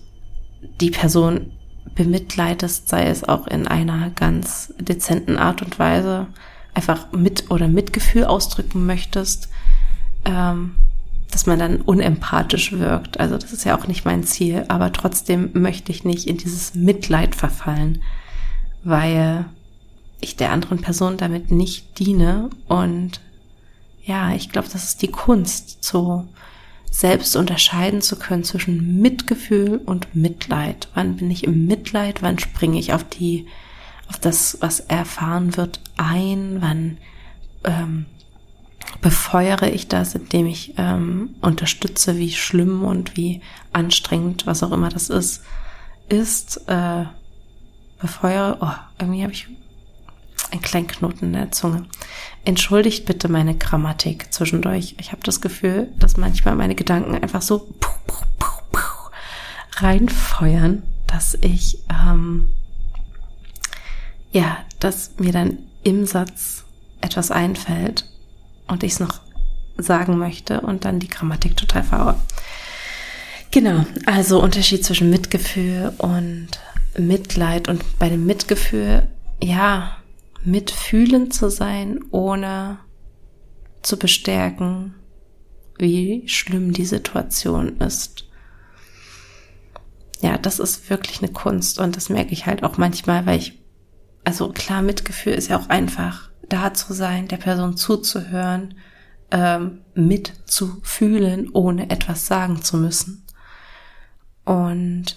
die 0.80 0.90
Person 0.90 1.52
bemitleidest, 1.94 2.88
sei 2.88 3.06
es 3.06 3.24
auch 3.24 3.46
in 3.46 3.68
einer 3.68 4.10
ganz 4.10 4.72
dezenten 4.78 5.36
Art 5.36 5.62
und 5.62 5.78
Weise, 5.78 6.26
einfach 6.74 7.12
mit 7.12 7.50
oder 7.50 7.68
Mitgefühl 7.68 8.24
ausdrücken 8.24 8.84
möchtest, 8.84 9.48
ähm, 10.24 10.74
dass 11.30 11.46
man 11.46 11.58
dann 11.58 11.80
unempathisch 11.80 12.72
wirkt. 12.72 13.20
Also 13.20 13.38
das 13.38 13.52
ist 13.52 13.64
ja 13.64 13.78
auch 13.78 13.86
nicht 13.86 14.04
mein 14.04 14.24
Ziel, 14.24 14.64
aber 14.68 14.92
trotzdem 14.92 15.50
möchte 15.52 15.92
ich 15.92 16.04
nicht 16.04 16.26
in 16.26 16.36
dieses 16.36 16.74
Mitleid 16.74 17.34
verfallen, 17.34 18.02
weil 18.82 19.44
ich 20.20 20.36
der 20.36 20.52
anderen 20.52 20.80
Person 20.80 21.16
damit 21.16 21.50
nicht 21.50 21.98
diene 21.98 22.50
und 22.68 23.20
ja, 24.04 24.34
ich 24.34 24.50
glaube, 24.50 24.68
das 24.70 24.84
ist 24.84 25.02
die 25.02 25.10
Kunst, 25.10 25.82
so 25.82 26.26
selbst 26.94 27.34
unterscheiden 27.34 28.02
zu 28.02 28.16
können 28.16 28.44
zwischen 28.44 29.00
Mitgefühl 29.00 29.80
und 29.84 30.14
Mitleid. 30.14 30.88
Wann 30.94 31.16
bin 31.16 31.30
ich 31.30 31.44
im 31.44 31.66
Mitleid? 31.66 32.22
Wann 32.22 32.38
springe 32.38 32.78
ich 32.78 32.92
auf 32.92 33.02
die, 33.02 33.46
auf 34.08 34.18
das, 34.18 34.58
was 34.60 34.80
erfahren 34.80 35.56
wird, 35.56 35.80
ein? 35.96 36.58
Wann 36.60 36.98
ähm, 37.64 38.06
befeuere 39.00 39.72
ich 39.72 39.88
das, 39.88 40.14
indem 40.14 40.46
ich 40.46 40.74
ähm, 40.76 41.34
unterstütze, 41.40 42.16
wie 42.16 42.30
schlimm 42.30 42.84
und 42.84 43.16
wie 43.16 43.40
anstrengend, 43.72 44.46
was 44.46 44.62
auch 44.62 44.72
immer 44.72 44.88
das 44.88 45.10
ist, 45.10 45.42
ist. 46.08 46.68
Äh, 46.68 47.06
befeuere. 48.04 48.58
Oh, 48.60 49.00
irgendwie 49.00 49.22
habe 49.22 49.32
ich 49.32 49.48
einen 50.50 50.60
kleinen 50.60 50.86
Knoten 50.86 51.26
in 51.26 51.32
der 51.32 51.52
Zunge. 51.52 51.86
Entschuldigt 52.44 53.06
bitte 53.06 53.28
meine 53.28 53.56
Grammatik 53.56 54.32
zwischendurch. 54.32 54.94
Ich 54.98 55.12
habe 55.12 55.22
das 55.22 55.40
Gefühl, 55.40 55.88
dass 55.98 56.16
manchmal 56.16 56.54
meine 56.56 56.74
Gedanken 56.74 57.14
einfach 57.14 57.42
so 57.42 57.68
reinfeuern, 59.76 60.82
dass 61.06 61.34
ich 61.40 61.78
ähm, 61.90 62.48
ja, 64.34 64.58
dass 64.80 65.12
mir 65.18 65.32
dann 65.32 65.58
im 65.84 66.04
Satz 66.04 66.64
etwas 67.00 67.30
einfällt 67.30 68.04
und 68.66 68.82
ich 68.82 68.92
es 68.92 69.00
noch 69.00 69.20
sagen 69.78 70.18
möchte 70.18 70.60
und 70.60 70.84
dann 70.84 70.98
die 70.98 71.08
Grammatik 71.08 71.56
total 71.56 71.84
verhaue. 71.84 72.16
Genau, 73.52 73.86
also 74.06 74.42
Unterschied 74.42 74.84
zwischen 74.84 75.10
Mitgefühl 75.10 75.92
und 75.98 76.48
Mitleid 76.98 77.68
und 77.68 77.98
bei 77.98 78.08
dem 78.08 78.26
Mitgefühl, 78.26 79.06
ja, 79.40 79.96
mitfühlend 80.44 81.32
zu 81.32 81.50
sein, 81.50 82.00
ohne 82.10 82.78
zu 83.82 83.98
bestärken, 83.98 84.94
wie 85.78 86.28
schlimm 86.28 86.72
die 86.72 86.84
Situation 86.84 87.78
ist. 87.78 88.28
Ja, 90.20 90.38
das 90.38 90.58
ist 90.58 90.88
wirklich 90.88 91.22
eine 91.22 91.32
Kunst 91.32 91.78
und 91.78 91.96
das 91.96 92.08
merke 92.08 92.32
ich 92.32 92.46
halt 92.46 92.62
auch 92.62 92.78
manchmal, 92.78 93.26
weil 93.26 93.38
ich, 93.38 93.62
also 94.24 94.50
klar, 94.50 94.80
Mitgefühl 94.80 95.34
ist 95.34 95.48
ja 95.48 95.58
auch 95.58 95.68
einfach, 95.68 96.30
da 96.48 96.72
zu 96.72 96.94
sein, 96.94 97.28
der 97.28 97.36
Person 97.36 97.76
zuzuhören, 97.76 98.74
ähm, 99.30 99.80
mitzufühlen, 99.94 101.50
ohne 101.50 101.90
etwas 101.90 102.26
sagen 102.26 102.62
zu 102.62 102.76
müssen. 102.76 103.26
Und 104.44 105.16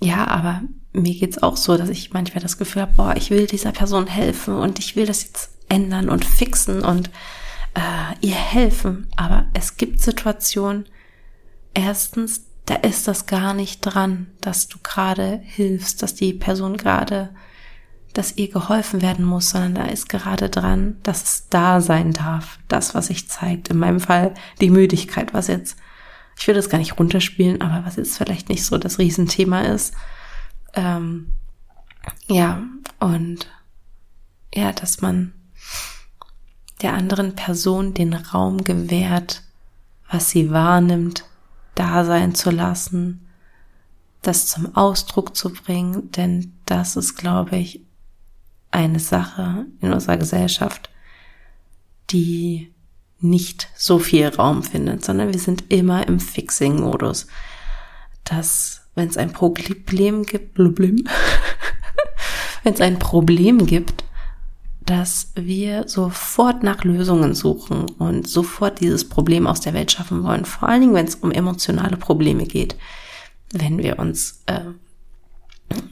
ja, 0.00 0.26
aber 0.26 0.62
mir 0.94 1.14
geht's 1.14 1.42
auch 1.42 1.56
so, 1.56 1.76
dass 1.76 1.88
ich 1.88 2.12
manchmal 2.12 2.42
das 2.42 2.56
Gefühl 2.56 2.82
habe, 2.82 2.92
boah, 2.96 3.14
ich 3.16 3.30
will 3.30 3.46
dieser 3.46 3.72
Person 3.72 4.06
helfen 4.06 4.54
und 4.54 4.78
ich 4.78 4.96
will 4.96 5.06
das 5.06 5.24
jetzt 5.24 5.50
ändern 5.68 6.08
und 6.08 6.24
fixen 6.24 6.82
und 6.82 7.10
äh, 7.74 8.26
ihr 8.26 8.34
helfen. 8.34 9.08
Aber 9.16 9.46
es 9.54 9.76
gibt 9.76 10.00
Situationen, 10.00 10.86
erstens, 11.74 12.46
da 12.66 12.76
ist 12.76 13.08
das 13.08 13.26
gar 13.26 13.52
nicht 13.54 13.80
dran, 13.80 14.28
dass 14.40 14.68
du 14.68 14.78
gerade 14.82 15.40
hilfst, 15.44 16.02
dass 16.02 16.14
die 16.14 16.32
Person 16.32 16.76
gerade, 16.76 17.30
dass 18.14 18.36
ihr 18.36 18.48
geholfen 18.48 19.02
werden 19.02 19.24
muss, 19.24 19.50
sondern 19.50 19.74
da 19.74 19.84
ist 19.86 20.08
gerade 20.08 20.48
dran, 20.48 20.96
dass 21.02 21.24
es 21.24 21.48
da 21.50 21.80
sein 21.80 22.12
darf. 22.12 22.60
Das, 22.68 22.94
was 22.94 23.08
sich 23.08 23.28
zeigt. 23.28 23.68
In 23.68 23.78
meinem 23.78 24.00
Fall 24.00 24.32
die 24.60 24.70
Müdigkeit, 24.70 25.34
was 25.34 25.48
jetzt, 25.48 25.76
ich 26.38 26.46
will 26.46 26.54
das 26.54 26.70
gar 26.70 26.78
nicht 26.78 26.98
runterspielen, 27.00 27.60
aber 27.60 27.84
was 27.84 27.96
jetzt 27.96 28.16
vielleicht 28.16 28.48
nicht 28.48 28.64
so 28.64 28.78
das 28.78 29.00
Riesenthema 29.00 29.62
ist 29.62 29.92
ähm, 30.74 31.32
ja, 32.26 32.62
und 33.00 33.46
ja, 34.54 34.72
dass 34.72 35.00
man 35.00 35.32
der 36.82 36.94
anderen 36.94 37.34
Person 37.34 37.94
den 37.94 38.14
Raum 38.14 38.64
gewährt, 38.64 39.42
was 40.10 40.30
sie 40.30 40.50
wahrnimmt, 40.50 41.24
da 41.74 42.04
sein 42.04 42.34
zu 42.34 42.50
lassen, 42.50 43.26
das 44.22 44.46
zum 44.46 44.74
Ausdruck 44.76 45.36
zu 45.36 45.52
bringen, 45.52 46.10
denn 46.12 46.52
das 46.66 46.96
ist, 46.96 47.16
glaube 47.16 47.56
ich, 47.56 47.80
eine 48.70 49.00
Sache 49.00 49.66
in 49.80 49.92
unserer 49.92 50.16
Gesellschaft, 50.16 50.90
die 52.10 52.72
nicht 53.20 53.68
so 53.76 53.98
viel 53.98 54.28
Raum 54.28 54.62
findet, 54.62 55.04
sondern 55.04 55.32
wir 55.32 55.38
sind 55.38 55.72
immer 55.72 56.06
im 56.06 56.20
Fixing-Modus. 56.20 57.26
Das 58.24 58.83
wenn 58.94 59.08
es 59.08 59.16
ein 59.16 59.32
Problem 59.32 60.24
gibt, 60.24 60.54
Problem, 60.54 61.04
wenn 62.62 62.74
es 62.74 62.80
ein 62.80 62.98
Problem 62.98 63.66
gibt, 63.66 64.04
dass 64.86 65.32
wir 65.34 65.88
sofort 65.88 66.62
nach 66.62 66.84
Lösungen 66.84 67.34
suchen 67.34 67.86
und 67.98 68.28
sofort 68.28 68.80
dieses 68.80 69.08
Problem 69.08 69.46
aus 69.46 69.60
der 69.60 69.72
Welt 69.72 69.90
schaffen 69.90 70.22
wollen. 70.22 70.44
Vor 70.44 70.68
allen 70.68 70.82
Dingen, 70.82 70.94
wenn 70.94 71.06
es 71.06 71.14
um 71.14 71.30
emotionale 71.30 71.96
Probleme 71.96 72.44
geht. 72.44 72.76
Wenn 73.52 73.78
wir 73.78 73.98
uns, 73.98 74.42
äh, 74.46 74.60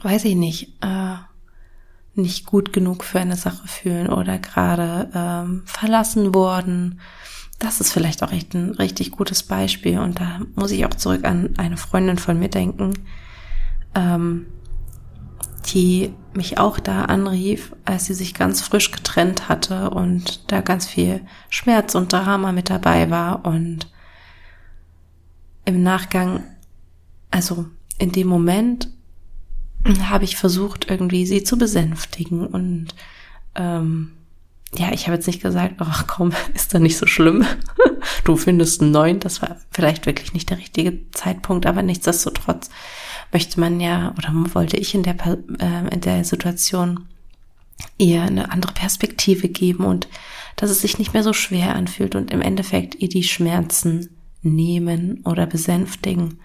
weiß 0.02 0.26
ich 0.26 0.34
nicht, 0.34 0.74
äh, 0.82 1.14
nicht 2.14 2.44
gut 2.44 2.72
genug 2.72 3.04
für 3.04 3.20
eine 3.20 3.36
Sache 3.36 3.66
fühlen 3.66 4.08
oder 4.08 4.38
gerade 4.38 5.10
ähm, 5.14 5.62
verlassen 5.64 6.34
worden 6.34 7.00
das 7.58 7.80
ist 7.80 7.92
vielleicht 7.92 8.22
auch 8.22 8.32
echt 8.32 8.54
ein 8.54 8.70
richtig 8.70 9.12
gutes 9.12 9.42
Beispiel. 9.42 9.98
Und 9.98 10.20
da 10.20 10.40
muss 10.54 10.70
ich 10.70 10.84
auch 10.84 10.94
zurück 10.94 11.24
an 11.24 11.54
eine 11.58 11.76
Freundin 11.76 12.18
von 12.18 12.38
mir 12.38 12.48
denken, 12.48 12.92
ähm, 13.94 14.46
die 15.66 16.12
mich 16.34 16.58
auch 16.58 16.80
da 16.80 17.04
anrief, 17.04 17.74
als 17.84 18.06
sie 18.06 18.14
sich 18.14 18.34
ganz 18.34 18.62
frisch 18.62 18.90
getrennt 18.90 19.48
hatte 19.48 19.90
und 19.90 20.50
da 20.50 20.60
ganz 20.60 20.86
viel 20.86 21.20
Schmerz 21.50 21.94
und 21.94 22.12
Drama 22.12 22.52
mit 22.52 22.70
dabei 22.70 23.10
war. 23.10 23.44
Und 23.44 23.88
im 25.64 25.82
Nachgang, 25.82 26.42
also 27.30 27.66
in 27.98 28.12
dem 28.12 28.26
Moment, 28.26 28.88
habe 30.04 30.24
ich 30.24 30.36
versucht, 30.36 30.90
irgendwie 30.90 31.26
sie 31.26 31.44
zu 31.44 31.58
besänftigen 31.58 32.46
und 32.46 32.94
ähm, 33.54 34.12
ja, 34.74 34.92
ich 34.92 35.06
habe 35.06 35.16
jetzt 35.16 35.26
nicht 35.26 35.42
gesagt, 35.42 35.74
ach 35.78 36.06
komm, 36.06 36.32
ist 36.54 36.74
doch 36.74 36.80
nicht 36.80 36.96
so 36.96 37.06
schlimm. 37.06 37.44
Du 38.24 38.37
findest 38.37 38.80
einen 38.80 38.90
neuen, 38.90 39.20
das 39.20 39.42
war 39.42 39.56
vielleicht 39.70 40.06
wirklich 40.06 40.32
nicht 40.32 40.50
der 40.50 40.58
richtige 40.58 41.11
Zeitpunkt, 41.12 41.66
aber 41.66 41.82
nichtsdestotrotz 41.82 42.68
möchte 43.32 43.61
man 43.61 43.80
ja 43.80 44.12
oder 44.18 44.32
wollte 44.54 44.76
ich 44.76 44.94
in 44.94 45.02
der, 45.04 45.16
äh, 45.58 45.88
in 45.92 46.00
der 46.00 46.24
Situation 46.24 47.08
ihr 47.98 48.22
eine 48.22 48.50
andere 48.50 48.72
Perspektive 48.72 49.48
geben 49.48 49.85
und 49.85 50.08
dass 50.56 50.70
es 50.70 50.80
sich 50.80 50.98
nicht 50.98 51.14
mehr 51.14 51.22
so 51.22 51.32
schwer 51.32 51.74
anfühlt 51.74 52.14
und 52.14 52.30
im 52.30 52.40
Endeffekt 52.40 52.96
ihr 52.96 53.08
die 53.08 53.24
Schmerzen 53.24 54.11
nehmen 54.42 55.22
oder 55.24 55.46
besänftigen. 55.46 56.40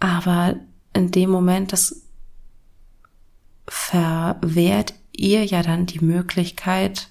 Aber 0.00 0.56
in 0.92 1.10
dem 1.10 1.30
Moment, 1.30 1.72
das 1.72 2.02
verwehrt 3.66 4.94
ihr 5.12 5.44
ja 5.44 5.62
dann 5.62 5.86
die 5.86 6.04
Möglichkeit, 6.04 7.08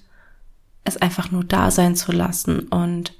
es 0.88 0.96
einfach 0.96 1.30
nur 1.30 1.44
da 1.44 1.70
sein 1.70 1.96
zu 1.96 2.12
lassen. 2.12 2.60
Und 2.68 3.14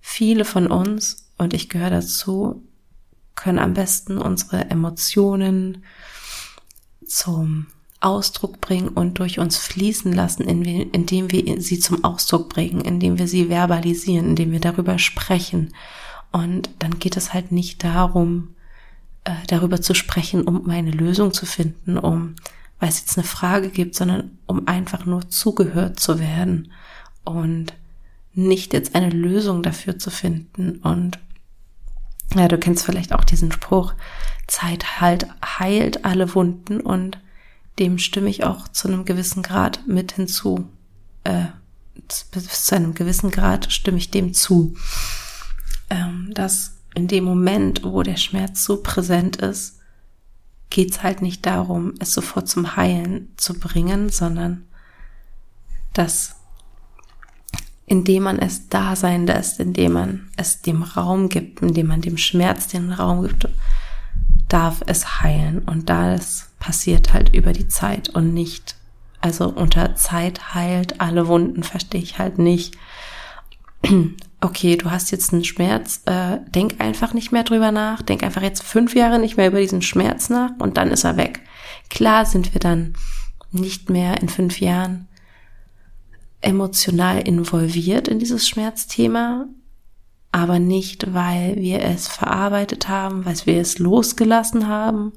viele 0.00 0.44
von 0.44 0.66
uns, 0.66 1.28
und 1.38 1.54
ich 1.54 1.68
gehöre 1.68 1.90
dazu, 1.90 2.62
können 3.34 3.58
am 3.58 3.74
besten 3.74 4.18
unsere 4.18 4.70
Emotionen 4.70 5.84
zum 7.06 7.66
Ausdruck 8.00 8.60
bringen 8.60 8.88
und 8.88 9.18
durch 9.18 9.38
uns 9.38 9.56
fließen 9.58 10.12
lassen, 10.12 10.42
indem 10.42 11.30
wir 11.30 11.60
sie 11.60 11.78
zum 11.78 12.04
Ausdruck 12.04 12.48
bringen, 12.48 12.80
indem 12.80 13.18
wir 13.18 13.28
sie 13.28 13.46
verbalisieren, 13.46 14.30
indem 14.30 14.50
wir 14.50 14.60
darüber 14.60 14.98
sprechen. 14.98 15.72
Und 16.32 16.70
dann 16.78 16.98
geht 16.98 17.16
es 17.16 17.32
halt 17.32 17.52
nicht 17.52 17.84
darum, 17.84 18.54
äh, 19.24 19.34
darüber 19.46 19.80
zu 19.80 19.94
sprechen, 19.94 20.42
um 20.42 20.68
eine 20.68 20.90
Lösung 20.90 21.32
zu 21.32 21.46
finden, 21.46 21.96
um, 21.96 22.34
weil 22.80 22.88
es 22.88 23.00
jetzt 23.00 23.16
eine 23.16 23.26
Frage 23.26 23.68
gibt, 23.68 23.94
sondern 23.94 24.38
um 24.46 24.66
einfach 24.66 25.06
nur 25.06 25.28
zugehört 25.28 26.00
zu 26.00 26.18
werden 26.18 26.72
und 27.24 27.74
nicht 28.34 28.72
jetzt 28.72 28.94
eine 28.94 29.10
Lösung 29.10 29.62
dafür 29.62 29.98
zu 29.98 30.10
finden. 30.10 30.76
Und 30.76 31.18
ja, 32.34 32.48
du 32.48 32.58
kennst 32.58 32.84
vielleicht 32.84 33.12
auch 33.12 33.24
diesen 33.24 33.52
Spruch, 33.52 33.94
Zeit 34.46 35.00
halt 35.00 35.26
heilt 35.42 36.04
alle 36.04 36.34
Wunden 36.34 36.80
und 36.80 37.18
dem 37.78 37.98
stimme 37.98 38.28
ich 38.28 38.44
auch 38.44 38.68
zu 38.68 38.88
einem 38.88 39.04
gewissen 39.04 39.42
Grad 39.42 39.86
mit 39.86 40.12
hinzu. 40.12 40.68
Äh, 41.24 41.46
zu 42.08 42.74
einem 42.74 42.94
gewissen 42.94 43.30
Grad 43.30 43.72
stimme 43.72 43.98
ich 43.98 44.10
dem 44.10 44.34
zu. 44.34 44.74
Ähm, 45.90 46.30
dass 46.34 46.78
in 46.94 47.08
dem 47.08 47.24
Moment, 47.24 47.84
wo 47.84 48.02
der 48.02 48.16
Schmerz 48.16 48.64
so 48.64 48.82
präsent 48.82 49.36
ist, 49.36 49.78
geht's 50.70 51.02
halt 51.02 51.22
nicht 51.22 51.44
darum, 51.44 51.94
es 51.98 52.12
sofort 52.12 52.48
zum 52.48 52.76
Heilen 52.76 53.32
zu 53.36 53.54
bringen, 53.54 54.08
sondern 54.08 54.64
dass 55.92 56.36
indem 57.92 58.22
man 58.22 58.38
es 58.38 58.70
da 58.70 58.96
sein 58.96 59.26
lässt, 59.26 59.60
indem 59.60 59.92
man 59.92 60.30
es 60.38 60.62
dem 60.62 60.82
Raum 60.82 61.28
gibt, 61.28 61.60
indem 61.60 61.88
man 61.88 62.00
dem 62.00 62.16
Schmerz 62.16 62.68
den 62.68 62.90
Raum 62.90 63.28
gibt, 63.28 63.46
darf 64.48 64.80
es 64.86 65.20
heilen. 65.20 65.58
Und 65.58 65.90
das 65.90 66.48
passiert 66.58 67.12
halt 67.12 67.34
über 67.34 67.52
die 67.52 67.68
Zeit 67.68 68.08
und 68.08 68.32
nicht, 68.32 68.76
also 69.20 69.46
unter 69.50 69.94
Zeit 69.94 70.54
heilt 70.54 71.02
alle 71.02 71.28
Wunden, 71.28 71.64
verstehe 71.64 72.00
ich 72.00 72.18
halt 72.18 72.38
nicht. 72.38 72.74
Okay, 74.44 74.76
du 74.76 74.90
hast 74.90 75.12
jetzt 75.12 75.32
einen 75.32 75.44
Schmerz, 75.44 76.00
äh, 76.06 76.38
denk 76.52 76.80
einfach 76.80 77.14
nicht 77.14 77.30
mehr 77.30 77.44
drüber 77.44 77.70
nach, 77.70 78.02
denk 78.02 78.24
einfach 78.24 78.42
jetzt 78.42 78.64
fünf 78.64 78.96
Jahre 78.96 79.20
nicht 79.20 79.36
mehr 79.36 79.46
über 79.46 79.60
diesen 79.60 79.82
Schmerz 79.82 80.30
nach 80.30 80.50
und 80.58 80.76
dann 80.78 80.90
ist 80.90 81.04
er 81.04 81.16
weg. 81.16 81.42
Klar 81.90 82.26
sind 82.26 82.52
wir 82.52 82.58
dann 82.58 82.94
nicht 83.52 83.88
mehr 83.88 84.20
in 84.20 84.28
fünf 84.28 84.58
Jahren 84.58 85.06
emotional 86.42 87.20
involviert 87.20 88.08
in 88.08 88.18
dieses 88.18 88.48
Schmerzthema, 88.48 89.46
aber 90.32 90.58
nicht, 90.58 91.14
weil 91.14 91.56
wir 91.56 91.82
es 91.82 92.08
verarbeitet 92.08 92.88
haben, 92.88 93.24
weil 93.24 93.36
wir 93.44 93.60
es 93.60 93.78
losgelassen 93.78 94.66
haben, 94.66 95.12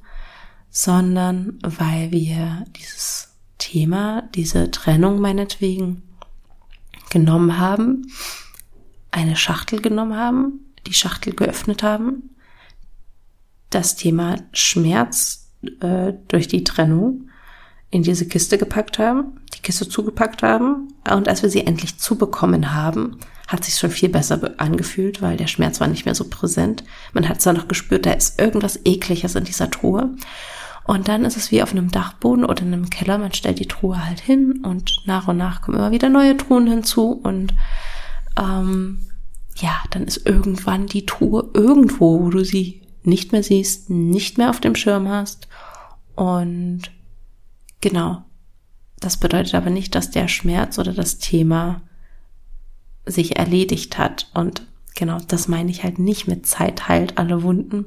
sondern 0.69 1.57
weil 1.61 2.11
wir 2.11 2.65
dieses 2.77 3.29
Thema, 3.57 4.23
diese 4.35 4.71
Trennung 4.71 5.19
meinetwegen 5.19 6.03
genommen 7.09 7.57
haben, 7.57 8.07
eine 9.11 9.37
Schachtel 9.37 9.81
genommen 9.81 10.15
haben, 10.15 10.73
die 10.85 10.93
Schachtel 10.93 11.33
geöffnet 11.33 11.81
haben, 11.81 12.35
das 13.69 13.95
Thema 13.95 14.35
Schmerz 14.51 15.49
äh, 15.79 16.13
durch 16.27 16.47
die 16.47 16.63
Trennung 16.63 17.29
in 17.95 18.03
diese 18.03 18.27
Kiste 18.27 18.57
gepackt 18.57 18.99
haben, 18.99 19.39
die 19.55 19.61
Kiste 19.61 19.87
zugepackt 19.87 20.43
haben 20.43 20.89
und 21.09 21.29
als 21.29 21.43
wir 21.43 21.49
sie 21.49 21.65
endlich 21.65 21.97
zubekommen 21.97 22.73
haben, 22.73 23.17
hat 23.47 23.63
sich 23.63 23.75
schon 23.75 23.89
viel 23.89 24.09
besser 24.09 24.53
angefühlt, 24.57 25.21
weil 25.21 25.37
der 25.37 25.47
Schmerz 25.47 25.79
war 25.79 25.87
nicht 25.87 26.03
mehr 26.03 26.13
so 26.13 26.25
präsent. 26.25 26.83
Man 27.13 27.29
hat 27.29 27.39
zwar 27.39 27.53
noch 27.53 27.69
gespürt, 27.69 28.05
da 28.05 28.11
ist 28.11 28.41
irgendwas 28.41 28.81
ekliges 28.83 29.35
in 29.35 29.45
dieser 29.45 29.71
Truhe. 29.71 30.09
Und 30.83 31.07
dann 31.07 31.23
ist 31.23 31.37
es 31.37 31.51
wie 31.51 31.63
auf 31.63 31.71
einem 31.71 31.89
Dachboden 31.89 32.43
oder 32.43 32.63
in 32.63 32.73
einem 32.73 32.89
Keller. 32.89 33.17
Man 33.17 33.33
stellt 33.33 33.59
die 33.59 33.67
Truhe 33.67 34.05
halt 34.05 34.19
hin 34.19 34.61
und 34.65 35.03
nach 35.05 35.29
und 35.29 35.37
nach 35.37 35.61
kommen 35.61 35.77
immer 35.77 35.91
wieder 35.91 36.09
neue 36.09 36.35
Truhen 36.35 36.67
hinzu 36.67 37.13
und 37.23 37.53
ähm, 38.37 39.07
ja, 39.55 39.81
dann 39.91 40.03
ist 40.03 40.25
irgendwann 40.25 40.85
die 40.87 41.05
Truhe 41.05 41.49
irgendwo, 41.53 42.19
wo 42.25 42.29
du 42.29 42.43
sie 42.43 42.81
nicht 43.03 43.31
mehr 43.31 43.41
siehst, 43.41 43.89
nicht 43.89 44.37
mehr 44.37 44.49
auf 44.49 44.59
dem 44.59 44.75
Schirm 44.75 45.07
hast 45.07 45.47
und 46.15 46.91
Genau. 47.85 48.23
Das 48.99 49.17
bedeutet 49.17 49.53
aber 49.53 49.69
nicht, 49.69 49.93
dass 49.93 50.09
der 50.09 50.27
Schmerz 50.27 50.79
oder 50.79 50.91
das 50.91 51.19
Thema 51.19 51.83
sich 53.05 53.35
erledigt 53.37 53.99
hat. 53.99 54.27
Und 54.33 54.65
genau, 54.95 55.19
das 55.27 55.47
meine 55.47 55.69
ich 55.69 55.83
halt 55.83 55.99
nicht 55.99 56.27
mit 56.27 56.47
Zeit 56.47 56.87
heilt 56.87 57.19
alle 57.19 57.43
Wunden. 57.43 57.85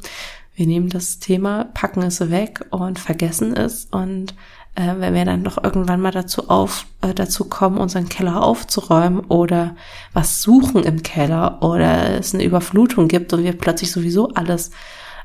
Wir 0.54 0.68
nehmen 0.68 0.88
das 0.88 1.18
Thema, 1.18 1.64
packen 1.64 2.02
es 2.02 2.20
weg 2.30 2.64
und 2.70 3.00
vergessen 3.00 3.56
es. 3.56 3.86
Und 3.86 4.36
äh, 4.76 4.94
wenn 4.98 5.14
wir 5.14 5.24
dann 5.24 5.42
doch 5.42 5.64
irgendwann 5.64 6.00
mal 6.00 6.12
dazu 6.12 6.48
auf, 6.48 6.86
äh, 7.00 7.12
dazu 7.12 7.46
kommen, 7.46 7.78
unseren 7.78 8.08
Keller 8.08 8.44
aufzuräumen 8.44 9.18
oder 9.22 9.74
was 10.12 10.42
suchen 10.42 10.84
im 10.84 11.02
Keller 11.02 11.60
oder 11.60 12.20
es 12.20 12.34
eine 12.34 12.44
Überflutung 12.44 13.08
gibt 13.08 13.32
und 13.32 13.42
wir 13.42 13.52
plötzlich 13.52 13.90
sowieso 13.90 14.28
alles 14.28 14.70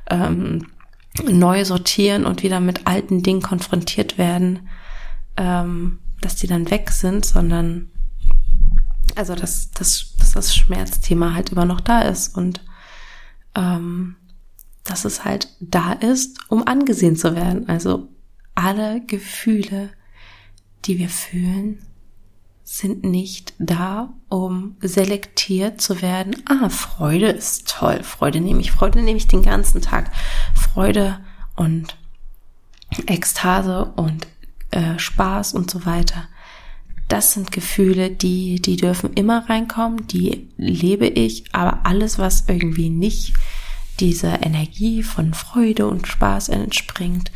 ähm, 0.09 0.65
neu 1.21 1.63
sortieren 1.65 2.25
und 2.25 2.43
wieder 2.43 2.59
mit 2.59 2.87
alten 2.87 3.21
Dingen 3.21 3.41
konfrontiert 3.41 4.17
werden, 4.17 4.67
ähm, 5.37 5.99
dass 6.21 6.35
die 6.35 6.47
dann 6.47 6.71
weg 6.71 6.89
sind, 6.91 7.25
sondern 7.25 7.89
also 9.15 9.35
dass, 9.35 9.71
dass, 9.71 10.15
dass 10.17 10.31
das 10.31 10.55
Schmerzthema 10.55 11.33
halt 11.33 11.51
immer 11.51 11.65
noch 11.65 11.81
da 11.81 12.01
ist 12.01 12.35
und 12.35 12.63
ähm, 13.55 14.15
dass 14.83 15.05
es 15.05 15.23
halt 15.23 15.49
da 15.59 15.93
ist, 15.93 16.39
um 16.49 16.67
angesehen 16.67 17.15
zu 17.15 17.35
werden. 17.35 17.69
Also 17.69 18.09
alle 18.55 19.05
Gefühle, 19.05 19.89
die 20.85 20.97
wir 20.97 21.09
fühlen, 21.09 21.79
sind 22.73 23.03
nicht 23.03 23.53
da, 23.59 24.11
um 24.29 24.77
selektiert 24.81 25.79
zu 25.79 26.01
werden. 26.01 26.35
Ah, 26.49 26.69
Freude 26.69 27.27
ist 27.27 27.69
toll. 27.69 28.01
Freude 28.01 28.41
nehme 28.41 28.61
ich. 28.61 28.71
Freude 28.71 29.03
nehme 29.03 29.17
ich 29.17 29.27
den 29.27 29.43
ganzen 29.43 29.79
Tag. 29.79 30.11
Freude 30.55 31.19
und 31.55 31.95
Ekstase 33.05 33.93
und 33.95 34.25
äh, 34.71 34.97
Spaß 34.97 35.53
und 35.53 35.69
so 35.69 35.85
weiter. 35.85 36.27
Das 37.09 37.33
sind 37.33 37.51
Gefühle, 37.51 38.09
die, 38.09 38.59
die 38.59 38.77
dürfen 38.77 39.13
immer 39.13 39.47
reinkommen, 39.47 40.07
die 40.07 40.49
lebe 40.57 41.05
ich, 41.05 41.53
aber 41.53 41.85
alles, 41.85 42.17
was 42.17 42.45
irgendwie 42.47 42.89
nicht 42.89 43.35
dieser 43.99 44.43
Energie 44.43 45.03
von 45.03 45.35
Freude 45.35 45.85
und 45.85 46.07
Spaß 46.07 46.49
entspringt, 46.49 47.31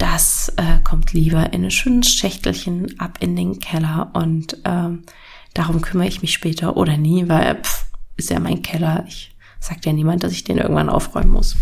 das 0.00 0.50
äh, 0.56 0.78
kommt 0.82 1.12
lieber 1.12 1.52
in 1.52 1.64
ein 1.64 1.70
schönes 1.70 2.08
Schächtelchen 2.08 2.98
ab 2.98 3.18
in 3.20 3.36
den 3.36 3.60
Keller 3.60 4.10
und 4.14 4.56
ähm, 4.64 5.04
darum 5.52 5.82
kümmere 5.82 6.08
ich 6.08 6.22
mich 6.22 6.32
später 6.32 6.76
oder 6.78 6.96
nie, 6.96 7.28
weil 7.28 7.56
pff, 7.56 7.84
ist 8.16 8.30
ja 8.30 8.40
mein 8.40 8.62
Keller. 8.62 9.04
Ich 9.06 9.36
sagt 9.60 9.84
ja 9.84 9.92
niemand, 9.92 10.24
dass 10.24 10.32
ich 10.32 10.42
den 10.42 10.56
irgendwann 10.56 10.88
aufräumen 10.88 11.30
muss. 11.30 11.54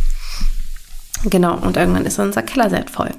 Genau, 1.24 1.56
und 1.56 1.76
irgendwann 1.76 2.06
ist 2.06 2.20
unser 2.20 2.42
Keller 2.42 2.70
sehr 2.70 2.86
voll. 2.86 3.10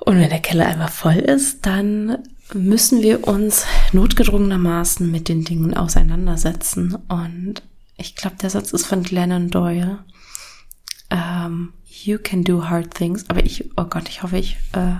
Und 0.00 0.20
wenn 0.20 0.28
der 0.28 0.40
Keller 0.40 0.66
einmal 0.66 0.88
voll 0.88 1.16
ist, 1.16 1.64
dann 1.64 2.18
müssen 2.52 3.00
wir 3.00 3.26
uns 3.26 3.64
notgedrungenermaßen 3.92 5.10
mit 5.10 5.28
den 5.28 5.42
Dingen 5.42 5.74
auseinandersetzen. 5.74 6.94
Und 7.08 7.62
ich 7.96 8.14
glaube, 8.14 8.36
der 8.42 8.50
Satz 8.50 8.72
ist 8.72 8.86
von 8.86 9.02
Glennon 9.02 9.48
Doyle. 9.48 10.00
Ähm, 11.08 11.72
you 12.06 12.18
can 12.18 12.42
do 12.42 12.68
hard 12.68 12.94
things. 12.94 13.28
Aber 13.28 13.44
ich, 13.44 13.70
oh 13.76 13.84
Gott, 13.84 14.08
ich 14.08 14.22
hoffe, 14.22 14.38
ich 14.38 14.56
äh, 14.72 14.94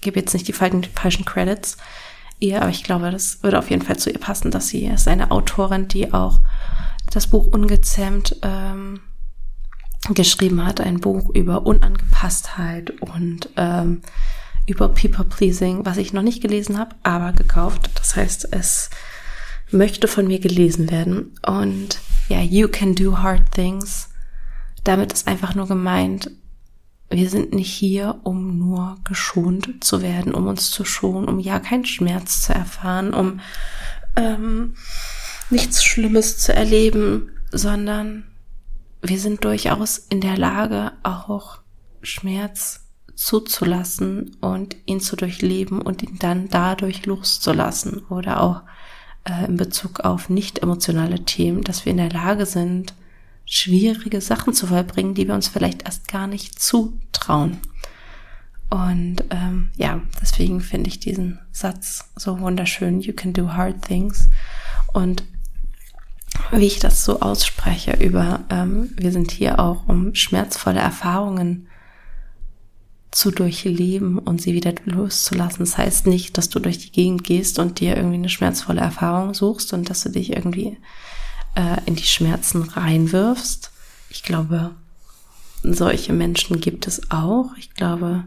gebe 0.00 0.20
jetzt 0.20 0.32
nicht 0.32 0.48
die 0.48 0.52
falschen, 0.52 0.84
falschen 0.84 1.24
Credits 1.24 1.76
ihr, 2.38 2.62
aber 2.62 2.70
ich 2.70 2.84
glaube, 2.84 3.10
das 3.10 3.42
würde 3.42 3.58
auf 3.58 3.70
jeden 3.70 3.82
Fall 3.82 3.98
zu 3.98 4.10
ihr 4.10 4.18
passen, 4.18 4.50
dass 4.50 4.68
sie 4.68 4.86
ist 4.86 5.08
eine 5.08 5.30
Autorin, 5.30 5.88
die 5.88 6.12
auch 6.12 6.40
das 7.10 7.26
Buch 7.26 7.46
Ungezähmt 7.46 8.36
ähm, 8.42 9.00
geschrieben 10.14 10.64
hat, 10.64 10.80
ein 10.80 11.00
Buch 11.00 11.30
über 11.34 11.66
Unangepasstheit 11.66 12.90
und 13.02 13.50
ähm, 13.56 14.02
über 14.66 14.88
People 14.88 15.24
Pleasing, 15.24 15.84
was 15.84 15.98
ich 15.98 16.12
noch 16.12 16.22
nicht 16.22 16.40
gelesen 16.40 16.78
habe, 16.78 16.94
aber 17.02 17.32
gekauft. 17.32 17.90
Das 17.94 18.16
heißt, 18.16 18.52
es 18.52 18.90
möchte 19.70 20.08
von 20.08 20.26
mir 20.26 20.40
gelesen 20.40 20.90
werden. 20.90 21.34
Und 21.46 21.98
ja, 22.28 22.40
You 22.40 22.68
Can 22.68 22.94
Do 22.94 23.18
Hard 23.18 23.52
Things. 23.52 24.08
Damit 24.84 25.12
ist 25.12 25.28
einfach 25.28 25.54
nur 25.54 25.66
gemeint, 25.66 26.30
wir 27.10 27.28
sind 27.28 27.52
nicht 27.52 27.72
hier, 27.72 28.20
um 28.22 28.58
nur 28.58 28.98
geschont 29.04 29.82
zu 29.82 30.00
werden, 30.00 30.32
um 30.32 30.46
uns 30.46 30.70
zu 30.70 30.84
schonen, 30.84 31.28
um 31.28 31.40
ja 31.40 31.58
keinen 31.58 31.84
Schmerz 31.84 32.42
zu 32.42 32.54
erfahren, 32.54 33.12
um 33.12 33.40
ähm, 34.16 34.74
nichts 35.50 35.84
Schlimmes 35.84 36.38
zu 36.38 36.54
erleben, 36.54 37.30
sondern 37.50 38.24
wir 39.02 39.18
sind 39.18 39.44
durchaus 39.44 39.98
in 39.98 40.20
der 40.20 40.36
Lage, 40.36 40.92
auch 41.02 41.58
Schmerz 42.02 42.86
zuzulassen 43.16 44.36
und 44.40 44.76
ihn 44.86 45.00
zu 45.00 45.16
durchleben 45.16 45.82
und 45.82 46.02
ihn 46.02 46.18
dann 46.18 46.48
dadurch 46.48 47.06
loszulassen 47.06 48.04
oder 48.08 48.40
auch 48.40 48.62
äh, 49.24 49.46
in 49.46 49.56
Bezug 49.56 50.00
auf 50.00 50.30
nicht 50.30 50.60
emotionale 50.60 51.24
Themen, 51.24 51.62
dass 51.62 51.84
wir 51.84 51.90
in 51.90 51.98
der 51.98 52.10
Lage 52.10 52.46
sind, 52.46 52.94
schwierige 53.50 54.20
Sachen 54.20 54.54
zu 54.54 54.68
vollbringen, 54.68 55.14
die 55.14 55.26
wir 55.26 55.34
uns 55.34 55.48
vielleicht 55.48 55.82
erst 55.82 56.06
gar 56.06 56.28
nicht 56.28 56.62
zutrauen. 56.62 57.58
Und 58.70 59.24
ähm, 59.30 59.70
ja, 59.76 60.00
deswegen 60.22 60.60
finde 60.60 60.88
ich 60.88 61.00
diesen 61.00 61.40
Satz 61.50 62.12
so 62.14 62.38
wunderschön. 62.38 63.00
You 63.00 63.12
can 63.12 63.32
do 63.32 63.52
hard 63.52 63.82
things. 63.82 64.30
Und 64.92 65.24
wie 66.52 66.66
ich 66.66 66.78
das 66.78 67.04
so 67.04 67.18
ausspreche 67.20 67.96
über, 67.96 68.44
ähm, 68.50 68.90
wir 68.96 69.10
sind 69.10 69.32
hier 69.32 69.58
auch, 69.58 69.88
um 69.88 70.14
schmerzvolle 70.14 70.78
Erfahrungen 70.78 71.66
zu 73.10 73.32
durchleben 73.32 74.18
und 74.18 74.40
sie 74.40 74.54
wieder 74.54 74.72
loszulassen. 74.84 75.58
Das 75.58 75.76
heißt 75.76 76.06
nicht, 76.06 76.38
dass 76.38 76.50
du 76.50 76.60
durch 76.60 76.78
die 76.78 76.92
Gegend 76.92 77.24
gehst 77.24 77.58
und 77.58 77.80
dir 77.80 77.96
irgendwie 77.96 78.14
eine 78.14 78.28
schmerzvolle 78.28 78.80
Erfahrung 78.80 79.34
suchst 79.34 79.72
und 79.72 79.90
dass 79.90 80.04
du 80.04 80.10
dich 80.10 80.36
irgendwie 80.36 80.78
äh, 81.54 81.78
in 81.86 81.96
die 81.96 82.04
Schmerzen 82.04 82.62
reinwirfst. 82.62 83.70
Ich 84.08 84.22
glaube, 84.22 84.72
solche 85.62 86.12
Menschen 86.12 86.60
gibt 86.60 86.86
es 86.86 87.10
auch. 87.10 87.50
Ich 87.56 87.74
glaube, 87.74 88.24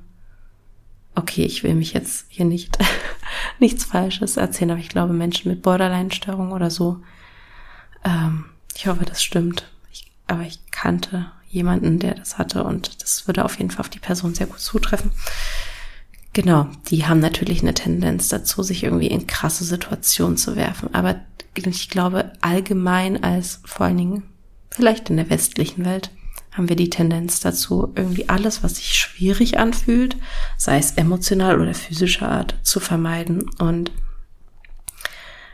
okay, 1.16 1.46
ich 1.46 1.64
will 1.64 1.76
mich 1.76 1.94
jetzt 1.94 2.26
hier 2.30 2.46
nicht 2.46 2.78
nichts 3.60 3.86
Falsches 3.86 4.38
erzählen, 4.38 4.72
aber 4.72 4.80
ich 4.80 4.90
glaube, 4.90 5.14
Menschen 5.14 5.50
mit 5.50 5.62
Borderline-Störung 5.62 6.52
oder 6.52 6.70
so, 6.70 7.02
ähm, 8.04 8.46
ich 8.76 8.88
hoffe, 8.88 9.06
das 9.06 9.24
stimmt. 9.24 9.70
Ich, 9.92 10.12
aber 10.28 10.42
ich 10.44 10.60
kannte 10.72 11.32
jemanden, 11.48 12.00
der 12.00 12.16
das 12.16 12.38
hatte 12.38 12.64
und 12.64 13.04
das 13.04 13.28
würde 13.28 13.46
auf 13.46 13.58
jeden 13.60 13.70
Fall 13.70 13.82
auf 13.82 13.90
die 13.90 14.00
Person 14.00 14.34
sehr 14.34 14.48
gut 14.48 14.60
zutreffen. 14.60 15.12
Genau, 16.34 16.68
die 16.90 17.06
haben 17.06 17.20
natürlich 17.20 17.62
eine 17.62 17.76
Tendenz 17.76 18.28
dazu, 18.28 18.64
sich 18.64 18.84
irgendwie 18.84 19.08
in 19.08 19.28
krasse 19.28 19.64
Situationen 19.64 20.36
zu 20.36 20.56
werfen. 20.56 20.94
Aber 20.94 21.18
ich 21.56 21.90
glaube, 21.90 22.32
allgemein 22.42 23.24
als 23.24 23.62
vor 23.66 23.86
allen 23.86 23.98
Dingen 23.98 24.24
vielleicht 24.72 25.12
in 25.12 25.18
der 25.18 25.30
westlichen 25.30 25.86
Welt 25.86 26.10
haben 26.52 26.70
wir 26.70 26.76
die 26.76 26.90
Tendenz 26.90 27.40
dazu, 27.40 27.92
irgendwie 27.96 28.30
alles, 28.30 28.64
was 28.64 28.76
sich 28.76 28.94
schwierig 28.94 29.60
anfühlt, 29.60 30.18
sei 30.58 30.78
es 30.78 30.92
emotional 30.92 31.62
oder 31.62 31.74
physischer 31.76 32.30
Art, 32.30 32.56
zu 32.64 32.80
vermeiden. 32.80 33.50
Und 33.60 33.92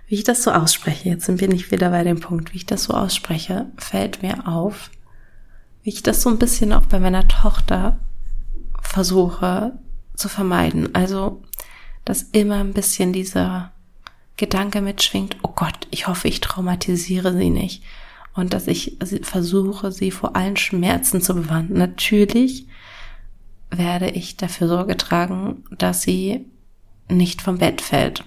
wie 0.08 0.15
ich 0.15 0.24
das 0.24 0.44
so 0.44 0.52
ausspreche, 0.52 1.10
jetzt 1.10 1.26
sind 1.26 1.42
wir 1.42 1.50
nicht 1.50 1.72
wieder 1.72 1.89
bei 1.89 2.04
dem 2.04 2.22
Punkt, 2.22 2.54
wie 2.54 2.58
ich 2.58 2.65
das 2.65 2.86
so 2.86 2.94
ausspreche, 2.94 3.68
fällt 3.78 4.22
mir 4.22 4.48
auf, 4.48 4.89
wie 5.84 5.89
ich 5.89 6.04
das 6.04 6.22
so 6.22 6.30
ein 6.30 6.39
bisschen 6.39 6.72
auch 6.72 6.86
bei 6.86 7.00
meiner 7.00 7.28
Tochter 7.28 8.00
versuche 8.82 9.74
zu 10.19 10.29
vermeiden. 10.29 10.93
Also, 10.93 11.41
dass 12.05 12.23
immer 12.23 12.58
ein 12.58 12.73
bisschen 12.73 13.13
dieser 13.13 13.71
Gedanke 14.38 14.82
mitschwingt, 14.82 15.38
oh 15.41 15.51
Gott, 15.55 15.88
ich 15.91 16.08
hoffe, 16.08 16.27
ich 16.27 16.41
traumatisiere 16.41 17.36
sie 17.36 17.49
nicht. 17.49 17.84
Und 18.36 18.53
dass 18.53 18.67
ich 18.67 18.97
versuche, 19.23 19.91
sie 19.91 20.12
vor 20.12 20.36
allen 20.36 20.55
Schmerzen 20.55 21.21
zu 21.21 21.34
bewahren. 21.36 21.73
Natürlich 21.73 22.67
werde 23.69 24.10
ich 24.10 24.38
dafür 24.38 24.67
Sorge 24.67 24.97
tragen, 24.97 25.63
dass 25.77 26.03
sie 26.03 26.45
nicht 27.10 27.41
vom 27.41 27.58
Bett 27.58 27.82
fällt. 27.82 28.23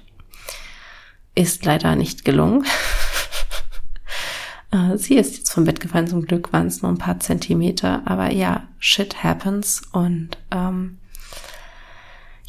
Ist 1.34 1.64
leider 1.64 1.96
nicht 1.96 2.24
gelungen. 2.24 2.64
Äh, 4.74 4.96
sie 4.96 5.16
ist 5.16 5.36
jetzt 5.36 5.52
vom 5.52 5.64
Bett 5.64 5.80
gefallen, 5.80 6.06
zum 6.06 6.24
Glück 6.24 6.50
waren 6.54 6.66
es 6.66 6.80
nur 6.80 6.90
ein 6.90 6.96
paar 6.96 7.20
Zentimeter, 7.20 8.00
aber 8.06 8.32
ja, 8.32 8.66
shit 8.78 9.22
happens 9.22 9.82
und 9.92 10.38
ähm, 10.50 10.98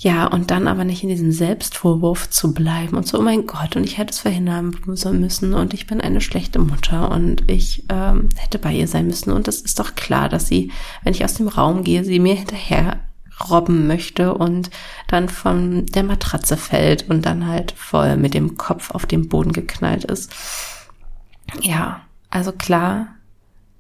ja, 0.04 0.28
und 0.28 0.52
dann 0.52 0.68
aber 0.68 0.84
nicht 0.84 1.02
in 1.04 1.08
diesem 1.08 1.32
Selbstvorwurf 1.32 2.30
zu 2.30 2.54
bleiben 2.54 2.98
und 2.98 3.08
so, 3.08 3.20
oh 3.20 3.22
mein 3.22 3.48
Gott, 3.48 3.78
und 3.78 3.86
ich 3.86 3.98
hätte 3.98 4.12
es 4.12 4.20
verhindern 4.20 4.76
müssen 4.86 5.54
und 5.54 5.74
ich 5.74 5.88
bin 5.88 6.02
eine 6.02 6.20
schlechte 6.20 6.60
Mutter 6.60 7.10
und 7.10 7.50
ich 7.50 7.86
ähm, 7.88 8.28
hätte 8.36 8.60
bei 8.60 8.74
ihr 8.74 8.90
sein 8.90 9.08
müssen. 9.08 9.32
Und 9.32 9.48
es 9.48 9.62
ist 9.62 9.80
doch 9.80 9.96
klar, 9.96 10.28
dass 10.28 10.48
sie, 10.48 10.74
wenn 11.04 11.14
ich 11.14 11.24
aus 11.24 11.36
dem 11.36 11.48
Raum 11.48 11.86
gehe, 11.86 12.04
sie 12.04 12.20
mir 12.20 12.36
hinterher 12.36 13.00
robben 13.50 13.88
möchte 13.88 14.34
und 14.34 14.70
dann 15.08 15.30
von 15.30 15.86
der 15.86 16.04
Matratze 16.04 16.58
fällt 16.58 17.10
und 17.10 17.26
dann 17.26 17.48
halt 17.48 17.72
voll 17.72 18.18
mit 18.18 18.34
dem 18.34 18.58
Kopf 18.58 18.92
auf 18.92 19.06
den 19.06 19.30
Boden 19.30 19.54
geknallt 19.54 20.04
ist. 20.04 20.34
Ja, 21.62 22.02
also 22.30 22.52
klar 22.52 23.08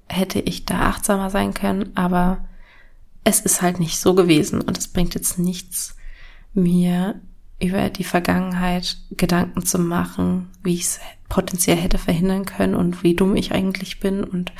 hätte 0.08 0.40
ich 0.40 0.64
da 0.64 0.84
achtsamer 0.84 1.30
sein 1.30 1.54
können, 1.54 1.92
aber 1.96 2.46
es 3.26 3.42
ist 3.42 3.62
halt 3.62 3.82
nicht 3.82 4.00
so 4.00 4.16
gewesen 4.16 4.62
und 4.62 4.78
es 4.78 4.88
bringt 4.88 5.16
jetzt 5.16 5.38
nichts, 5.38 5.98
mir 6.54 7.22
über 7.60 7.90
die 7.90 8.04
Vergangenheit 8.04 8.98
Gedanken 9.12 9.66
zu 9.66 9.80
machen, 9.80 10.50
wie 10.64 10.76
ich 10.76 10.82
es 10.82 11.00
potenziell 11.30 11.78
hätte 11.78 11.98
verhindern 11.98 12.46
können 12.46 12.76
und 12.76 13.04
wie 13.04 13.16
dumm 13.16 13.36
ich 13.36 13.54
eigentlich 13.54 14.00
bin 14.00 14.24
und 14.24 14.52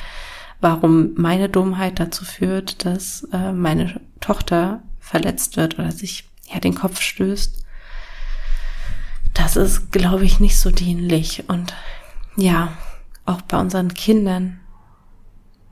warum 0.60 1.12
meine 1.14 1.48
Dummheit 1.48 2.00
dazu 2.00 2.24
führt, 2.24 2.84
dass 2.84 3.28
äh, 3.32 3.52
meine 3.52 4.00
Tochter 4.20 4.82
verletzt 4.98 5.56
wird 5.56 5.78
oder 5.78 5.92
sich 5.92 6.30
ja 6.52 6.60
den 6.60 6.74
Kopf 6.74 7.00
stößt. 7.00 7.64
Das 9.34 9.56
ist, 9.56 9.92
glaube 9.92 10.24
ich, 10.24 10.40
nicht 10.40 10.56
so 10.56 10.70
dienlich 10.70 11.48
und 11.48 11.74
ja, 12.36 12.72
auch 13.26 13.42
bei 13.42 13.58
unseren 13.58 13.94
Kindern 13.94 14.60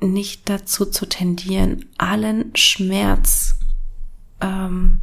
nicht 0.00 0.48
dazu 0.48 0.85
zu 0.85 1.06
tendieren, 1.06 1.87
allen 1.96 2.54
Schmerz 2.56 3.56
ähm, 4.40 5.00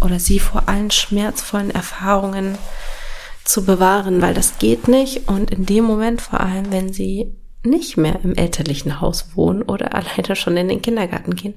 oder 0.00 0.18
sie 0.18 0.40
vor 0.40 0.68
allen 0.68 0.90
schmerzvollen 0.90 1.70
Erfahrungen 1.70 2.58
zu 3.44 3.64
bewahren, 3.64 4.22
weil 4.22 4.34
das 4.34 4.58
geht 4.58 4.88
nicht. 4.88 5.28
Und 5.28 5.50
in 5.50 5.66
dem 5.66 5.84
Moment, 5.84 6.20
vor 6.20 6.40
allem, 6.40 6.70
wenn 6.70 6.92
sie 6.92 7.34
nicht 7.64 7.96
mehr 7.96 8.20
im 8.22 8.34
elterlichen 8.34 9.00
Haus 9.00 9.30
wohnen 9.34 9.62
oder 9.62 9.94
alleine 9.96 10.36
schon 10.36 10.56
in 10.56 10.68
den 10.68 10.82
Kindergarten 10.82 11.34
gehen, 11.34 11.54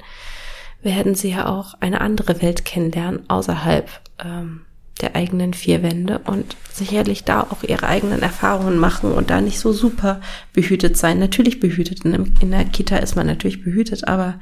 werden 0.82 1.16
sie 1.16 1.32
ja 1.32 1.48
auch 1.48 1.76
eine 1.80 2.02
andere 2.02 2.42
Welt 2.42 2.66
kennenlernen 2.66 3.30
außerhalb 3.30 3.90
ähm, 4.24 4.66
der 5.02 5.16
eigenen 5.16 5.54
vier 5.54 5.82
Wände 5.82 6.20
und 6.20 6.56
sicherlich 6.72 7.24
da 7.24 7.42
auch 7.42 7.64
ihre 7.64 7.88
eigenen 7.88 8.22
Erfahrungen 8.22 8.78
machen 8.78 9.12
und 9.12 9.30
da 9.30 9.42
nicht 9.42 9.60
so 9.60 9.72
super 9.72 10.22
behütet 10.54 10.98
sein. 10.98 11.20
Natürlich 11.20 11.60
behütet, 11.60 12.06
in, 12.06 12.36
in 12.40 12.52
der 12.52 12.66
Kita 12.66 12.98
ist 12.98 13.16
man 13.16 13.28
natürlich 13.28 13.64
behütet, 13.64 14.08
aber 14.08 14.40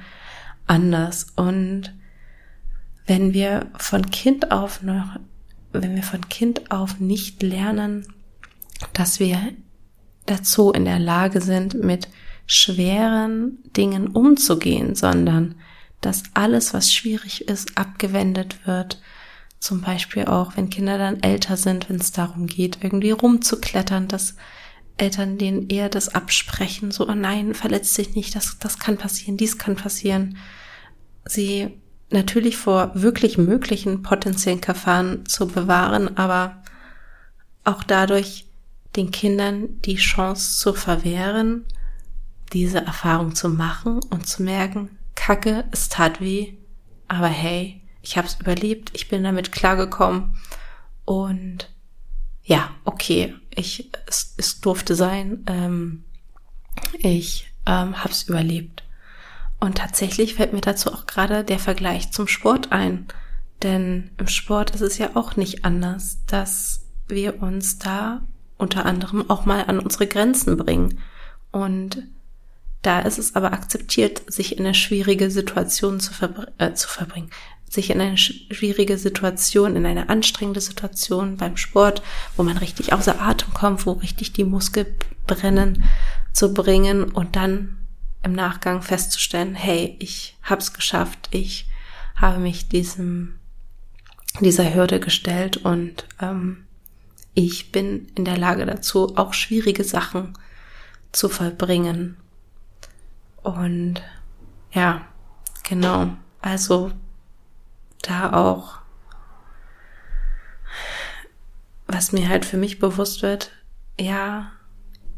anders. 0.67 1.27
Und 1.35 1.93
wenn 3.05 3.33
wir 3.33 3.71
von 3.77 4.09
Kind 4.11 4.51
auf 4.51 4.81
noch, 4.83 5.19
wenn 5.71 5.95
wir 5.95 6.03
von 6.03 6.29
Kind 6.29 6.71
auf 6.71 6.99
nicht 6.99 7.41
lernen, 7.43 8.05
dass 8.93 9.19
wir 9.19 9.39
dazu 10.25 10.71
in 10.71 10.85
der 10.85 10.99
Lage 10.99 11.41
sind, 11.41 11.83
mit 11.83 12.07
schweren 12.45 13.59
Dingen 13.75 14.07
umzugehen, 14.07 14.95
sondern 14.95 15.55
dass 16.01 16.23
alles, 16.33 16.73
was 16.73 16.93
schwierig 16.93 17.47
ist, 17.47 17.77
abgewendet 17.77 18.65
wird. 18.65 19.01
Zum 19.59 19.81
Beispiel 19.81 20.25
auch, 20.25 20.57
wenn 20.57 20.69
Kinder 20.69 20.97
dann 20.97 21.21
älter 21.21 21.55
sind, 21.55 21.89
wenn 21.89 21.97
es 21.97 22.11
darum 22.11 22.47
geht, 22.47 22.79
irgendwie 22.83 23.11
rumzuklettern, 23.11 24.07
dass 24.07 24.35
Eltern 24.97 25.37
denen 25.37 25.69
eher 25.69 25.89
das 25.89 26.09
absprechen, 26.09 26.91
so, 26.91 27.07
oh 27.07 27.15
nein, 27.15 27.53
verletzt 27.53 27.93
sich 27.93 28.15
nicht, 28.15 28.35
das, 28.35 28.57
das 28.59 28.79
kann 28.79 28.97
passieren, 28.97 29.37
dies 29.37 29.57
kann 29.57 29.75
passieren. 29.75 30.37
Sie 31.25 31.80
natürlich 32.11 32.57
vor 32.57 32.91
wirklich 32.93 33.37
möglichen 33.37 34.03
potenziellen 34.03 34.61
Gefahren 34.61 35.25
zu 35.25 35.47
bewahren, 35.47 36.17
aber 36.17 36.61
auch 37.63 37.83
dadurch 37.83 38.45
den 38.95 39.11
Kindern 39.11 39.81
die 39.81 39.95
Chance 39.95 40.59
zu 40.59 40.73
verwehren, 40.73 41.65
diese 42.53 42.79
Erfahrung 42.79 43.35
zu 43.35 43.49
machen 43.49 43.99
und 44.09 44.27
zu 44.27 44.43
merken, 44.43 44.97
Kacke, 45.15 45.65
es 45.71 45.89
tat 45.89 46.19
weh, 46.19 46.53
aber 47.07 47.27
hey, 47.27 47.81
ich 48.01 48.17
habe 48.17 48.27
es 48.27 48.39
überlebt, 48.39 48.91
ich 48.93 49.07
bin 49.07 49.23
damit 49.23 49.51
klargekommen 49.51 50.35
und 51.05 51.69
ja, 52.43 52.71
okay, 52.83 53.35
ich 53.55 53.91
es, 54.07 54.33
es 54.37 54.59
durfte 54.59 54.95
sein, 54.95 55.43
ähm, 55.47 56.03
ich 56.99 57.51
ähm, 57.65 58.03
habe 58.03 58.11
es 58.11 58.23
überlebt. 58.23 58.83
Und 59.61 59.77
tatsächlich 59.77 60.33
fällt 60.33 60.53
mir 60.53 60.61
dazu 60.61 60.91
auch 60.91 61.05
gerade 61.05 61.43
der 61.43 61.59
Vergleich 61.59 62.11
zum 62.11 62.27
Sport 62.27 62.71
ein. 62.71 63.05
Denn 63.61 64.09
im 64.17 64.27
Sport 64.27 64.71
ist 64.71 64.81
es 64.81 64.97
ja 64.97 65.11
auch 65.13 65.35
nicht 65.35 65.63
anders, 65.63 66.17
dass 66.25 66.87
wir 67.07 67.43
uns 67.43 67.77
da 67.77 68.23
unter 68.57 68.87
anderem 68.87 69.29
auch 69.29 69.45
mal 69.45 69.65
an 69.65 69.79
unsere 69.79 70.07
Grenzen 70.07 70.57
bringen. 70.57 70.99
Und 71.51 72.07
da 72.81 73.01
ist 73.01 73.19
es 73.19 73.35
aber 73.35 73.53
akzeptiert, 73.53 74.23
sich 74.31 74.57
in 74.57 74.65
eine 74.65 74.73
schwierige 74.73 75.29
Situation 75.29 75.99
zu, 75.99 76.11
verbr 76.11 76.47
äh, 76.57 76.73
zu 76.73 76.87
verbringen, 76.87 77.29
sich 77.69 77.91
in 77.91 78.01
eine 78.01 78.17
schwierige 78.17 78.97
Situation, 78.97 79.75
in 79.75 79.85
eine 79.85 80.09
anstrengende 80.09 80.61
Situation 80.61 81.37
beim 81.37 81.55
Sport, 81.55 82.01
wo 82.35 82.41
man 82.41 82.57
richtig 82.57 82.93
außer 82.93 83.21
Atem 83.21 83.53
kommt, 83.53 83.85
wo 83.85 83.91
richtig 83.91 84.33
die 84.33 84.43
Muskeln 84.43 84.87
brennen, 85.27 85.83
zu 86.33 86.51
bringen 86.51 87.03
und 87.03 87.35
dann 87.35 87.77
im 88.23 88.33
Nachgang 88.33 88.81
festzustellen, 88.81 89.55
hey, 89.55 89.95
ich 89.99 90.37
hab's 90.43 90.73
geschafft, 90.73 91.29
ich 91.31 91.67
habe 92.15 92.39
mich 92.39 92.67
diesem 92.67 93.39
dieser 94.39 94.73
Hürde 94.73 94.99
gestellt 94.99 95.57
und 95.57 96.07
ähm, 96.21 96.65
ich 97.33 97.71
bin 97.71 98.07
in 98.15 98.25
der 98.25 98.37
Lage 98.37 98.65
dazu, 98.65 99.17
auch 99.17 99.33
schwierige 99.33 99.83
Sachen 99.83 100.37
zu 101.11 101.29
vollbringen. 101.29 102.17
Und 103.43 104.01
ja, 104.71 105.05
genau. 105.63 106.15
Also 106.41 106.91
da 108.01 108.33
auch, 108.33 108.79
was 111.87 112.11
mir 112.11 112.29
halt 112.29 112.45
für 112.45 112.57
mich 112.57 112.79
bewusst 112.79 113.21
wird, 113.21 113.51
ja, 113.99 114.51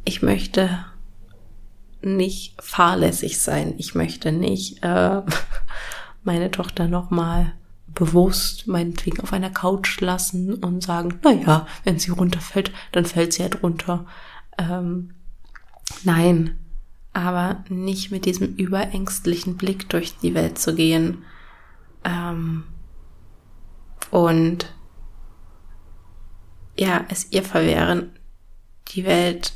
ich 0.06 0.22
möchte 0.22 0.86
nicht 2.06 2.62
fahrlässig 2.62 3.40
sein. 3.40 3.76
Ich 3.78 3.96
möchte 3.96 4.32
nicht 4.32 4.84
äh, 4.84 5.22
meine 6.24 6.52
Tochter 6.52 6.88
nochmal 6.88 7.54
bewusst 7.88 8.68
meinetwegen 8.68 9.20
auf 9.22 9.34
einer 9.34 9.52
Couch 9.52 10.02
lassen 10.02 10.56
und 10.56 10.82
sagen, 10.82 11.20
na 11.24 11.32
ja, 11.32 11.68
wenn 11.84 12.00
sie 12.00 12.12
runterfällt, 12.12 12.72
dann 12.92 13.06
fällt 13.06 13.34
sie 13.34 13.44
halt 13.44 13.62
runter. 13.62 14.06
Ähm, 14.58 15.14
nein, 16.04 16.58
aber 17.14 17.64
nicht 17.70 18.10
mit 18.10 18.26
diesem 18.26 18.56
überängstlichen 18.56 19.58
Blick 19.58 19.90
durch 19.90 20.18
die 20.18 20.34
Welt 20.34 20.58
zu 20.58 20.74
gehen 20.74 21.24
ähm, 22.04 22.64
und 24.10 24.74
ja, 26.76 27.06
es 27.10 27.32
ihr 27.32 27.44
verwehren, 27.44 28.18
die 28.90 29.06
Welt 29.06 29.54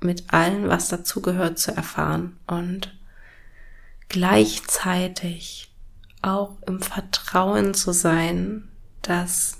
mit 0.00 0.32
allem, 0.32 0.68
was 0.68 0.88
dazugehört, 0.88 1.58
zu 1.58 1.74
erfahren 1.74 2.36
und 2.46 2.96
gleichzeitig 4.08 5.72
auch 6.22 6.56
im 6.66 6.80
Vertrauen 6.80 7.74
zu 7.74 7.92
sein, 7.92 8.68
dass 9.02 9.58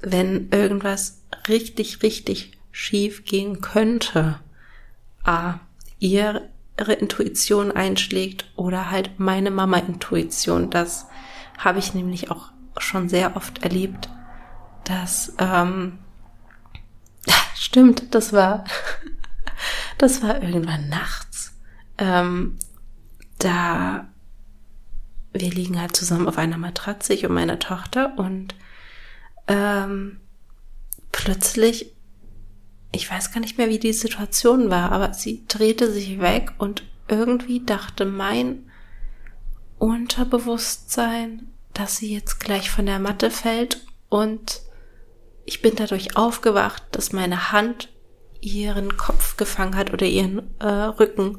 wenn 0.00 0.50
irgendwas 0.50 1.22
richtig, 1.48 2.02
richtig 2.02 2.52
schief 2.70 3.24
gehen 3.24 3.60
könnte, 3.60 4.38
a, 5.24 5.54
ihre 5.98 6.42
Intuition 6.76 7.72
einschlägt 7.72 8.44
oder 8.54 8.90
halt 8.90 9.18
meine 9.18 9.50
Mama-Intuition. 9.50 10.70
Das 10.70 11.06
habe 11.58 11.78
ich 11.78 11.94
nämlich 11.94 12.30
auch 12.30 12.50
schon 12.78 13.08
sehr 13.08 13.36
oft 13.36 13.62
erlebt, 13.62 14.10
dass 14.84 15.34
ähm, 15.38 15.98
stimmt, 17.76 18.14
das 18.14 18.32
war 18.32 18.64
das 19.98 20.22
war 20.22 20.42
irgendwann 20.42 20.88
nachts. 20.88 21.52
Ähm, 21.98 22.56
da 23.38 24.08
wir 25.34 25.50
liegen 25.50 25.78
halt 25.78 25.94
zusammen 25.94 26.26
auf 26.26 26.38
einer 26.38 26.56
Matratze, 26.56 27.12
ich 27.12 27.26
und 27.26 27.34
meine 27.34 27.58
Tochter, 27.58 28.18
und 28.18 28.54
ähm, 29.48 30.20
plötzlich, 31.12 31.92
ich 32.92 33.10
weiß 33.10 33.32
gar 33.32 33.40
nicht 33.40 33.58
mehr, 33.58 33.68
wie 33.68 33.78
die 33.78 33.92
Situation 33.92 34.70
war, 34.70 34.92
aber 34.92 35.12
sie 35.12 35.44
drehte 35.46 35.92
sich 35.92 36.18
weg 36.18 36.52
und 36.56 36.84
irgendwie 37.08 37.62
dachte 37.62 38.06
mein 38.06 38.70
Unterbewusstsein, 39.78 41.48
dass 41.74 41.98
sie 41.98 42.14
jetzt 42.14 42.40
gleich 42.40 42.70
von 42.70 42.86
der 42.86 42.98
Matte 42.98 43.30
fällt 43.30 43.86
und 44.08 44.62
ich 45.46 45.62
bin 45.62 45.74
dadurch 45.76 46.16
aufgewacht, 46.16 46.82
dass 46.92 47.12
meine 47.12 47.52
Hand 47.52 47.88
ihren 48.40 48.96
Kopf 48.96 49.36
gefangen 49.36 49.76
hat 49.76 49.92
oder 49.92 50.06
ihren 50.06 50.42
äh, 50.60 50.66
Rücken 50.66 51.38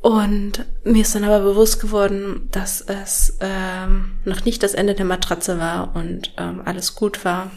und 0.00 0.64
mir 0.82 1.02
ist 1.02 1.14
dann 1.14 1.24
aber 1.24 1.40
bewusst 1.40 1.80
geworden, 1.80 2.48
dass 2.52 2.80
es 2.80 3.36
ähm, 3.40 4.18
noch 4.24 4.44
nicht 4.46 4.62
das 4.62 4.72
Ende 4.72 4.94
der 4.94 5.04
Matratze 5.04 5.58
war 5.58 5.94
und 5.94 6.32
ähm, 6.38 6.62
alles 6.64 6.94
gut 6.94 7.24
war. 7.24 7.50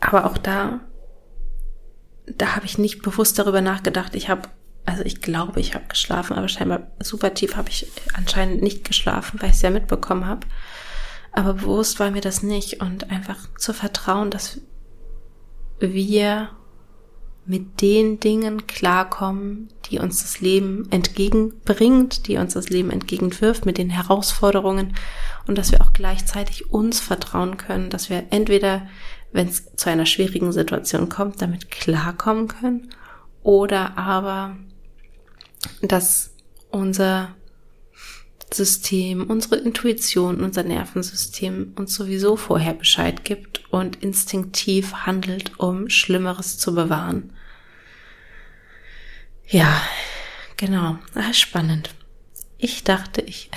Aber 0.00 0.26
auch 0.26 0.36
da, 0.36 0.80
da 2.26 2.56
habe 2.56 2.66
ich 2.66 2.78
nicht 2.78 3.02
bewusst 3.02 3.38
darüber 3.38 3.60
nachgedacht. 3.60 4.16
Ich 4.16 4.28
habe, 4.28 4.48
also 4.86 5.04
ich 5.04 5.22
glaube, 5.22 5.60
ich 5.60 5.74
habe 5.74 5.86
geschlafen, 5.86 6.36
aber 6.36 6.48
scheinbar 6.48 6.88
super 6.98 7.32
tief 7.32 7.54
habe 7.54 7.68
ich 7.68 7.86
anscheinend 8.14 8.60
nicht 8.62 8.84
geschlafen, 8.84 9.40
weil 9.40 9.50
ich 9.50 9.56
es 9.56 9.62
ja 9.62 9.70
mitbekommen 9.70 10.26
habe. 10.26 10.46
Aber 11.34 11.54
bewusst 11.54 11.98
war 11.98 12.10
mir 12.12 12.20
das 12.20 12.42
nicht 12.42 12.80
und 12.80 13.10
einfach 13.10 13.36
zu 13.58 13.72
vertrauen, 13.72 14.30
dass 14.30 14.60
wir 15.80 16.50
mit 17.44 17.82
den 17.82 18.20
Dingen 18.20 18.66
klarkommen, 18.66 19.68
die 19.86 19.98
uns 19.98 20.22
das 20.22 20.40
Leben 20.40 20.90
entgegenbringt, 20.90 22.28
die 22.28 22.36
uns 22.36 22.54
das 22.54 22.70
Leben 22.70 22.90
entgegenwirft, 22.90 23.66
mit 23.66 23.78
den 23.78 23.90
Herausforderungen 23.90 24.94
und 25.46 25.58
dass 25.58 25.72
wir 25.72 25.82
auch 25.82 25.92
gleichzeitig 25.92 26.72
uns 26.72 27.00
vertrauen 27.00 27.56
können, 27.56 27.90
dass 27.90 28.08
wir 28.08 28.24
entweder, 28.30 28.86
wenn 29.32 29.48
es 29.48 29.74
zu 29.74 29.90
einer 29.90 30.06
schwierigen 30.06 30.52
Situation 30.52 31.08
kommt, 31.08 31.42
damit 31.42 31.70
klarkommen 31.70 32.48
können 32.48 32.90
oder 33.42 33.98
aber, 33.98 34.56
dass 35.82 36.32
unser 36.70 37.34
System, 38.54 39.24
unsere 39.24 39.56
Intuition, 39.56 40.42
unser 40.42 40.62
Nervensystem 40.62 41.72
uns 41.76 41.94
sowieso 41.94 42.36
vorher 42.36 42.74
Bescheid 42.74 43.24
gibt 43.24 43.64
und 43.72 44.02
instinktiv 44.02 44.92
handelt, 45.06 45.58
um 45.58 45.88
Schlimmeres 45.90 46.58
zu 46.58 46.74
bewahren. 46.74 47.32
Ja, 49.46 49.82
genau. 50.56 50.98
Ah, 51.14 51.32
spannend. 51.32 51.90
Ich 52.58 52.84
dachte, 52.84 53.20
ich 53.20 53.50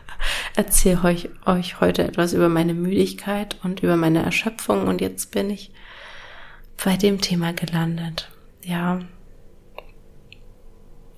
erzähle 0.56 1.04
euch, 1.04 1.28
euch 1.46 1.80
heute 1.80 2.04
etwas 2.04 2.32
über 2.32 2.48
meine 2.48 2.74
Müdigkeit 2.74 3.56
und 3.62 3.82
über 3.82 3.96
meine 3.96 4.22
Erschöpfung 4.22 4.88
und 4.88 5.00
jetzt 5.00 5.30
bin 5.30 5.50
ich 5.50 5.70
bei 6.82 6.96
dem 6.96 7.20
Thema 7.20 7.52
gelandet. 7.52 8.30
Ja. 8.62 9.00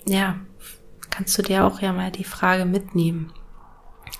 Ja, 0.06 0.40
kannst 1.10 1.36
du 1.38 1.42
dir 1.42 1.64
auch 1.64 1.80
ja 1.80 1.92
mal 1.92 2.10
die 2.10 2.24
Frage 2.24 2.64
mitnehmen. 2.64 3.32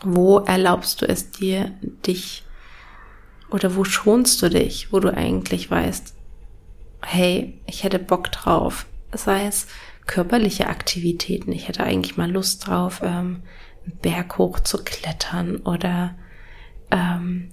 Wo 0.03 0.39
erlaubst 0.39 1.03
du 1.03 1.07
es 1.07 1.31
dir, 1.31 1.73
dich 2.07 2.45
oder 3.51 3.77
wo 3.77 3.85
schonst 3.85 4.43
du 4.43 4.49
dich, 4.49 4.93
wo 4.93 5.01
du 5.01 5.13
eigentlich 5.13 5.71
weißt, 5.71 6.15
hey, 7.03 7.61
ich 7.67 7.85
hätte 7.85 7.99
Bock 7.99 8.31
drauf. 8.31 8.87
Sei 9.13 9.47
es 9.47 9.67
körperliche 10.07 10.69
Aktivitäten. 10.69 11.53
Ich 11.53 11.69
hätte 11.69 11.85
eigentlich 11.85 12.17
mal 12.17 12.31
Lust 12.31 12.67
drauf, 12.67 13.01
ähm, 13.03 13.43
einen 13.85 13.99
Berg 14.01 14.39
hoch 14.39 14.61
zu 14.61 14.83
klettern 14.85 15.59
oder 15.59 16.15
ähm, 16.91 17.51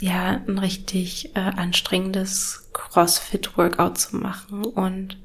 ja, 0.00 0.40
ein 0.46 0.58
richtig 0.58 1.36
äh, 1.36 1.40
anstrengendes 1.40 2.70
CrossFit-Workout 2.72 3.98
zu 3.98 4.16
machen 4.16 4.64
und 4.64 5.18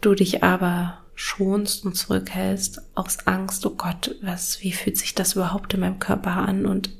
du 0.00 0.14
dich 0.14 0.44
aber 0.44 1.02
schonst 1.16 1.84
und 1.84 1.96
zurückhältst 1.96 2.82
aus 2.94 3.26
Angst, 3.26 3.66
oh 3.66 3.70
Gott, 3.70 4.14
was, 4.22 4.62
wie 4.62 4.72
fühlt 4.72 4.96
sich 4.96 5.14
das 5.14 5.34
überhaupt 5.34 5.74
in 5.74 5.80
meinem 5.80 5.98
Körper 5.98 6.32
an 6.32 6.66
und 6.66 6.90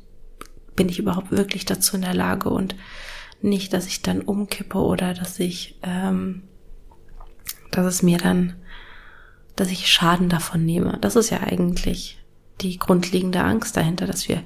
bin 0.75 0.89
ich 0.89 0.99
überhaupt 0.99 1.31
wirklich 1.31 1.65
dazu 1.65 1.97
in 1.97 2.03
der 2.03 2.15
Lage 2.15 2.51
und 2.51 2.75
nicht, 3.43 3.73
dass 3.73 3.87
ich 3.87 4.03
dann 4.03 4.23
umkippe 4.23 4.79
oder 4.79 5.15
dass 5.15 5.39
ich 5.39 5.79
ähm, 5.83 6.43
dass 7.71 7.87
es 7.87 8.03
mir 8.03 8.19
dann, 8.19 8.55
dass 9.55 9.71
ich 9.71 9.89
Schaden 9.93 10.29
davon 10.29 10.65
nehme. 10.65 10.99
Das 11.01 11.17
ist 11.17 11.31
ja 11.31 11.41
eigentlich 11.41 12.19
die 12.63 12.79
grundlegende 12.79 13.43
Angst 13.43 13.77
dahinter, 13.77 14.07
dass 14.07 14.29
wir 14.29 14.43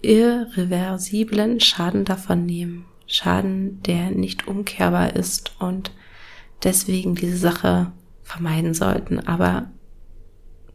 irreversiblen 0.00 1.60
Schaden 1.60 2.04
davon 2.04 2.46
nehmen. 2.46 2.86
Schaden, 3.06 3.82
der 3.82 4.10
nicht 4.10 4.48
umkehrbar 4.48 5.14
ist 5.14 5.52
und 5.58 5.92
deswegen 6.62 7.14
diese 7.14 7.36
Sache 7.36 7.92
vermeiden 8.24 8.74
sollten. 8.74 9.20
Aber 9.20 9.70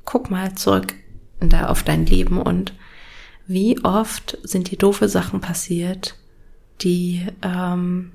guck 0.06 0.32
mal 0.32 0.56
zurück 0.56 0.96
da 1.42 1.68
auf 1.68 1.84
dein 1.84 2.06
Leben 2.06 2.42
und 2.42 2.74
wie 3.48 3.84
oft 3.84 4.38
sind 4.44 4.70
die 4.72 4.78
doofe 4.78 5.10
Sachen 5.10 5.42
passiert, 5.42 6.16
die 6.82 7.26
ähm, 7.42 8.12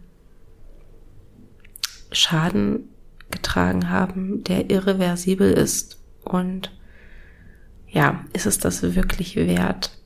Schaden 2.13 2.89
getragen 3.31 3.91
haben, 3.91 4.45
der 4.45 4.71
irreversibel 4.71 5.53
ist. 5.53 5.99
Und 6.23 6.71
ja, 7.89 8.25
ist 8.33 8.47
es 8.47 8.59
das 8.59 8.95
wirklich 8.95 9.37
wert, 9.37 9.99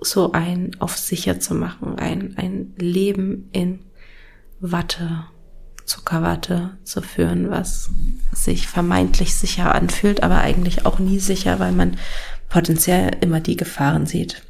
so 0.00 0.32
ein 0.32 0.76
auf 0.80 0.96
sicher 0.98 1.40
zu 1.40 1.54
machen, 1.54 1.98
ein, 1.98 2.36
ein 2.36 2.74
Leben 2.76 3.48
in 3.52 3.80
Watte, 4.60 5.24
Zuckerwatte 5.84 6.76
zu 6.84 7.02
führen, 7.02 7.50
was 7.50 7.90
sich 8.32 8.68
vermeintlich 8.68 9.34
sicher 9.34 9.74
anfühlt, 9.74 10.22
aber 10.22 10.38
eigentlich 10.38 10.86
auch 10.86 10.98
nie 10.98 11.18
sicher, 11.18 11.58
weil 11.58 11.72
man 11.72 11.96
potenziell 12.48 13.10
immer 13.20 13.40
die 13.40 13.56
Gefahren 13.56 14.06
sieht. 14.06 14.42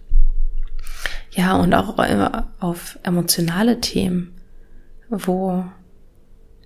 Ja, 1.31 1.57
und 1.57 1.73
auch 1.73 1.99
immer 1.99 2.53
auf 2.61 2.99
emotionale 3.03 3.81
Themen, 3.81 4.35
wo 5.09 5.65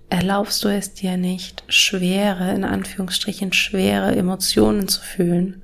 erlaubst 0.09 0.63
du 0.63 0.69
es 0.69 0.93
dir 0.93 1.17
nicht, 1.17 1.63
schwere, 1.67 2.53
in 2.53 2.63
Anführungsstrichen 2.63 3.53
schwere 3.53 4.15
Emotionen 4.15 4.87
zu 4.87 5.01
fühlen, 5.01 5.61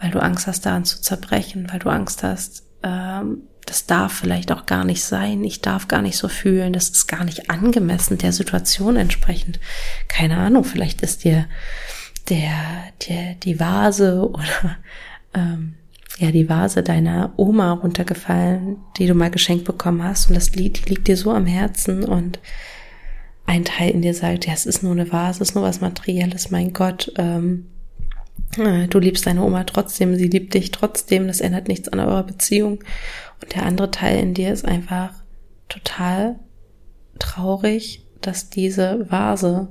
weil 0.00 0.10
du 0.10 0.20
Angst 0.20 0.46
hast, 0.46 0.66
daran 0.66 0.84
zu 0.84 1.00
zerbrechen, 1.00 1.68
weil 1.70 1.78
du 1.78 1.88
Angst 1.88 2.22
hast, 2.22 2.64
ähm, 2.82 3.42
das 3.66 3.86
darf 3.86 4.12
vielleicht 4.12 4.52
auch 4.52 4.66
gar 4.66 4.84
nicht 4.84 5.04
sein, 5.04 5.44
ich 5.44 5.60
darf 5.60 5.88
gar 5.88 6.02
nicht 6.02 6.16
so 6.16 6.28
fühlen, 6.28 6.72
das 6.72 6.90
ist 6.90 7.06
gar 7.06 7.24
nicht 7.24 7.50
angemessen 7.50 8.18
der 8.18 8.32
Situation 8.32 8.96
entsprechend. 8.96 9.60
Keine 10.08 10.36
Ahnung, 10.36 10.64
vielleicht 10.64 11.02
ist 11.02 11.24
dir 11.24 11.46
der, 12.28 12.52
der 13.08 13.34
die 13.34 13.60
Vase 13.60 14.28
oder 14.28 14.76
ähm, 15.34 15.74
ja 16.18 16.30
die 16.30 16.48
Vase 16.48 16.82
deiner 16.82 17.32
Oma 17.36 17.72
runtergefallen, 17.72 18.78
die 18.98 19.06
du 19.06 19.14
mal 19.14 19.30
geschenkt 19.30 19.64
bekommen 19.64 20.02
hast. 20.02 20.28
Und 20.28 20.34
das 20.34 20.54
Lied 20.54 20.88
liegt 20.88 21.08
dir 21.08 21.16
so 21.16 21.32
am 21.32 21.46
Herzen 21.46 22.04
und 22.04 22.40
ein 23.46 23.64
Teil 23.64 23.90
in 23.90 24.02
dir 24.02 24.14
sagt, 24.14 24.46
ja, 24.46 24.52
es 24.52 24.66
ist 24.66 24.82
nur 24.82 24.92
eine 24.92 25.10
Vase, 25.10 25.42
es 25.42 25.50
ist 25.50 25.54
nur 25.54 25.64
was 25.64 25.80
Materielles, 25.80 26.50
mein 26.50 26.72
Gott, 26.72 27.12
ähm, 27.16 27.66
äh, 28.56 28.86
du 28.86 28.98
liebst 28.98 29.26
deine 29.26 29.42
Oma 29.42 29.64
trotzdem, 29.64 30.14
sie 30.16 30.28
liebt 30.28 30.54
dich 30.54 30.70
trotzdem, 30.70 31.26
das 31.26 31.40
ändert 31.40 31.68
nichts 31.68 31.88
an 31.88 32.00
eurer 32.00 32.22
Beziehung. 32.22 32.80
Und 33.42 33.54
der 33.54 33.64
andere 33.64 33.90
Teil 33.90 34.18
in 34.20 34.34
dir 34.34 34.52
ist 34.52 34.64
einfach 34.64 35.12
total 35.68 36.38
traurig, 37.18 38.06
dass 38.20 38.50
diese 38.50 39.10
Vase 39.10 39.68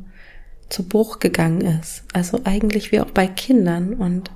zu 0.69 0.87
Bruch 0.87 1.19
gegangen 1.19 1.61
ist. 1.61 2.03
Also 2.13 2.41
eigentlich 2.43 2.91
wie 2.91 3.01
auch 3.01 3.11
bei 3.11 3.27
Kindern. 3.27 3.93
Und 3.93 4.31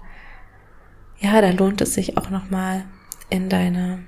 ja, 1.19 1.41
da 1.41 1.49
lohnt 1.51 1.81
es 1.81 1.93
sich 1.93 2.17
auch 2.17 2.29
nochmal 2.29 2.85
in 3.29 3.49
deine 3.49 3.99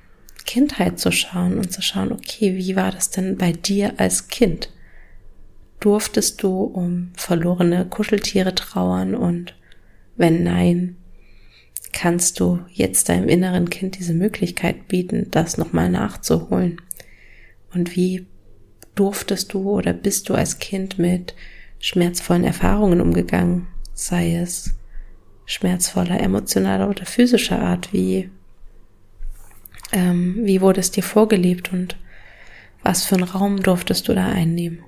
Kindheit 0.45 0.99
zu 0.99 1.11
schauen 1.11 1.57
und 1.57 1.71
zu 1.71 1.82
schauen, 1.82 2.11
okay, 2.11 2.55
wie 2.55 2.75
war 2.75 2.91
das 2.91 3.09
denn 3.09 3.38
bei 3.38 3.51
dir 3.51 3.93
als 3.97 4.30
Kind? 4.30 4.71
Durftest 5.80 6.41
du 6.41 6.63
um 6.63 7.11
verlorene 7.15 7.86
Kuscheltiere 7.86 8.55
trauern 8.55 9.13
und 9.13 9.55
wenn 10.15 10.43
nein, 10.43 10.97
kannst 11.97 12.39
du 12.39 12.59
jetzt 12.71 13.09
deinem 13.09 13.27
inneren 13.27 13.71
Kind 13.71 13.97
diese 13.97 14.13
Möglichkeit 14.13 14.87
bieten, 14.87 15.31
das 15.31 15.57
nochmal 15.57 15.89
nachzuholen? 15.89 16.79
Und 17.73 17.95
wie 17.95 18.27
durftest 18.93 19.51
du 19.51 19.71
oder 19.71 19.93
bist 19.93 20.29
du 20.29 20.35
als 20.35 20.59
Kind 20.59 20.99
mit 20.99 21.33
schmerzvollen 21.79 22.43
Erfahrungen 22.43 23.01
umgegangen? 23.01 23.65
Sei 23.95 24.35
es 24.35 24.75
schmerzvoller, 25.47 26.21
emotionaler 26.21 26.87
oder 26.87 27.07
physischer 27.07 27.59
Art? 27.59 27.91
Wie, 27.91 28.29
ähm, 29.91 30.41
wie 30.43 30.61
wurde 30.61 30.81
es 30.81 30.91
dir 30.91 31.03
vorgelebt 31.03 31.73
und 31.73 31.97
was 32.83 33.05
für 33.05 33.15
einen 33.15 33.23
Raum 33.23 33.63
durftest 33.63 34.07
du 34.07 34.13
da 34.13 34.27
einnehmen? 34.27 34.83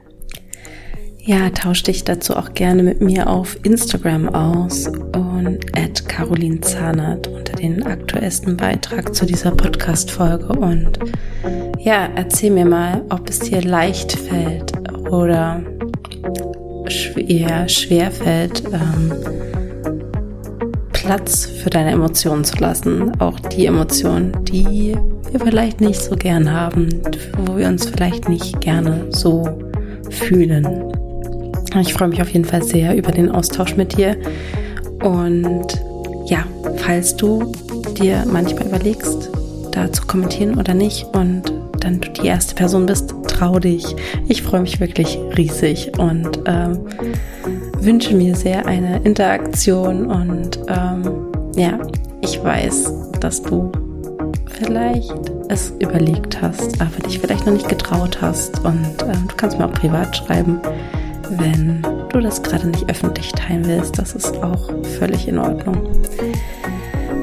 Ja, 1.30 1.48
tausch 1.52 1.84
dich 1.84 2.04
dazu 2.04 2.36
auch 2.36 2.56
gerne 2.56 2.82
mit 2.82 3.02
mir 3.02 3.30
auf 3.30 3.56
Instagram 3.62 4.30
aus 4.30 4.88
und 4.88 5.60
at 5.78 6.10
Caroline 6.10 6.60
Zahnert 6.60 7.28
unter 7.28 7.54
den 7.54 7.84
aktuellsten 7.84 8.58
Beitrag 8.58 9.14
zu 9.14 9.28
dieser 9.28 9.52
Podcast-Folge. 9.52 10.48
Und 10.48 10.98
ja, 11.78 12.10
erzähl 12.16 12.50
mir 12.50 12.66
mal, 12.66 13.04
ob 13.12 13.30
es 13.30 13.38
dir 13.38 13.62
leicht 13.62 14.14
fällt 14.14 14.74
oder 15.12 15.62
eher 17.16 17.70
schwer 17.70 18.10
fällt, 18.10 18.64
ähm, 18.66 19.14
Platz 20.94 21.46
für 21.46 21.70
deine 21.70 21.92
Emotionen 21.92 22.44
zu 22.44 22.58
lassen. 22.58 23.22
Auch 23.22 23.40
die 23.40 23.68
Emotionen, 23.68 24.36
die 24.46 24.98
wir 25.30 25.40
vielleicht 25.40 25.80
nicht 25.80 26.02
so 26.02 26.16
gern 26.16 26.52
haben, 26.52 26.90
wo 27.38 27.56
wir 27.56 27.68
uns 27.68 27.86
vielleicht 27.86 28.28
nicht 28.28 28.60
gerne 28.62 29.06
so 29.12 29.48
fühlen. 30.10 30.99
Ich 31.76 31.94
freue 31.94 32.08
mich 32.08 32.22
auf 32.22 32.30
jeden 32.30 32.46
Fall 32.46 32.64
sehr 32.64 32.96
über 32.96 33.12
den 33.12 33.30
Austausch 33.30 33.76
mit 33.76 33.98
dir. 33.98 34.18
Und 35.04 35.80
ja, 36.26 36.44
falls 36.78 37.16
du 37.16 37.52
dir 37.98 38.26
manchmal 38.32 38.68
überlegst, 38.68 39.30
da 39.72 39.92
zu 39.92 40.06
kommentieren 40.06 40.58
oder 40.58 40.74
nicht 40.74 41.06
und 41.14 41.54
dann 41.80 42.02
du 42.02 42.10
die 42.10 42.28
erste 42.28 42.56
Person 42.56 42.86
bist, 42.86 43.14
trau 43.28 43.60
dich. 43.60 43.96
Ich 44.28 44.42
freue 44.42 44.62
mich 44.62 44.80
wirklich 44.80 45.18
riesig 45.38 45.92
und 45.98 46.40
ähm, 46.46 46.80
wünsche 47.80 48.14
mir 48.14 48.36
sehr 48.36 48.66
eine 48.66 49.02
Interaktion 49.04 50.08
und 50.08 50.60
ähm, 50.68 51.32
ja, 51.56 51.80
ich 52.22 52.44
weiß, 52.44 52.94
dass 53.22 53.42
du 53.42 53.72
vielleicht 54.60 55.14
es 55.48 55.74
überlegt 55.80 56.42
hast, 56.42 56.82
aber 56.82 57.08
dich 57.08 57.20
vielleicht 57.20 57.46
noch 57.46 57.54
nicht 57.54 57.70
getraut 57.70 58.22
hast 58.22 58.60
und 58.66 59.04
ähm, 59.04 59.28
du 59.28 59.36
kannst 59.38 59.58
mir 59.58 59.66
auch 59.66 59.74
privat 59.74 60.16
schreiben 60.18 60.60
wenn 61.38 61.82
du 62.10 62.20
das 62.20 62.42
gerade 62.42 62.68
nicht 62.68 62.90
öffentlich 62.90 63.32
teilen 63.32 63.66
willst, 63.66 63.98
das 63.98 64.14
ist 64.14 64.38
auch 64.44 64.70
völlig 64.98 65.28
in 65.28 65.38
Ordnung. 65.38 65.88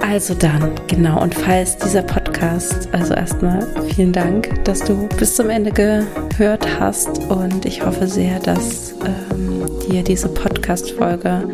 Also 0.01 0.35
dann, 0.35 0.71
genau, 0.87 1.21
und 1.21 1.35
falls 1.35 1.77
dieser 1.79 2.03
Podcast, 2.03 2.89
also 2.93 3.15
erstmal 3.15 3.67
vielen 3.95 4.13
Dank, 4.13 4.65
dass 4.65 4.81
du 4.81 5.09
bis 5.19 5.35
zum 5.35 5.51
Ende 5.51 5.73
gehört 5.73 6.81
hast 6.81 7.19
und 7.29 7.67
ich 7.67 7.85
hoffe 7.85 8.07
sehr, 8.07 8.39
dass 8.39 8.95
ähm, 9.05 9.65
dir 9.91 10.05
diese 10.05 10.29
Podcast-Folge 10.29 11.49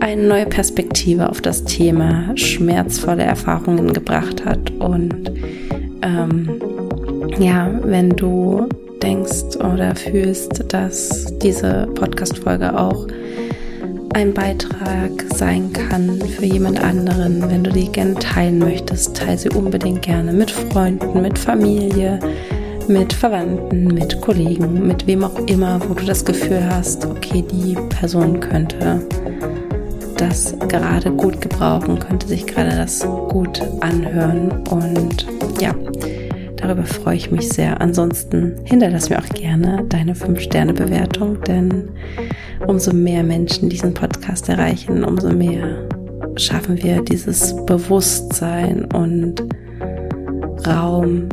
eine 0.00 0.22
neue 0.22 0.46
Perspektive 0.46 1.28
auf 1.28 1.40
das 1.40 1.64
Thema 1.64 2.30
schmerzvolle 2.36 3.24
Erfahrungen 3.24 3.92
gebracht 3.92 4.44
hat 4.44 4.70
und 4.78 5.32
ähm, 6.02 6.60
ja, 7.38 7.70
wenn 7.82 8.10
du 8.10 8.68
denkst 9.06 9.56
oder 9.58 9.94
fühlst, 9.94 10.64
dass 10.72 11.32
diese 11.40 11.86
Podcast-Folge 11.94 12.76
auch 12.76 13.06
ein 14.14 14.34
Beitrag 14.34 15.12
sein 15.32 15.72
kann 15.72 16.20
für 16.20 16.44
jemand 16.44 16.82
anderen, 16.82 17.48
wenn 17.48 17.62
du 17.62 17.70
die 17.70 17.92
gerne 17.92 18.14
teilen 18.14 18.58
möchtest, 18.58 19.16
teile 19.16 19.38
sie 19.38 19.50
unbedingt 19.50 20.02
gerne 20.02 20.32
mit 20.32 20.50
Freunden, 20.50 21.22
mit 21.22 21.38
Familie, 21.38 22.18
mit 22.88 23.12
Verwandten, 23.12 23.86
mit 23.94 24.20
Kollegen, 24.22 24.88
mit 24.88 25.06
wem 25.06 25.22
auch 25.22 25.38
immer, 25.46 25.78
wo 25.88 25.94
du 25.94 26.04
das 26.04 26.24
Gefühl 26.24 26.66
hast, 26.68 27.06
okay, 27.06 27.44
die 27.48 27.76
Person 28.00 28.40
könnte 28.40 29.06
das 30.16 30.56
gerade 30.68 31.12
gut 31.12 31.40
gebrauchen, 31.40 32.00
könnte 32.00 32.26
sich 32.26 32.44
gerade 32.44 32.74
das 32.76 33.06
gut 33.28 33.62
anhören 33.80 34.50
und 34.68 35.35
Darüber 36.66 36.82
freue 36.82 37.14
ich 37.14 37.30
mich 37.30 37.48
sehr. 37.50 37.80
Ansonsten 37.80 38.56
hinterlass 38.64 39.08
mir 39.08 39.20
auch 39.20 39.28
gerne 39.28 39.84
deine 39.88 40.14
5-Sterne-Bewertung, 40.14 41.40
denn 41.42 41.90
umso 42.66 42.92
mehr 42.92 43.22
Menschen 43.22 43.68
diesen 43.68 43.94
Podcast 43.94 44.48
erreichen, 44.48 45.04
umso 45.04 45.30
mehr 45.30 45.86
schaffen 46.34 46.82
wir 46.82 47.02
dieses 47.02 47.54
Bewusstsein 47.66 48.84
und 48.86 49.44
Raum, 50.66 51.28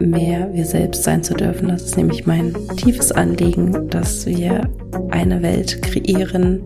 mehr 0.00 0.52
wir 0.52 0.64
selbst 0.64 1.04
sein 1.04 1.22
zu 1.22 1.34
dürfen. 1.34 1.68
Das 1.68 1.82
ist 1.82 1.96
nämlich 1.96 2.26
mein 2.26 2.52
tiefes 2.76 3.12
Anliegen, 3.12 3.88
dass 3.90 4.26
wir 4.26 4.68
eine 5.10 5.40
Welt 5.40 5.82
kreieren, 5.82 6.62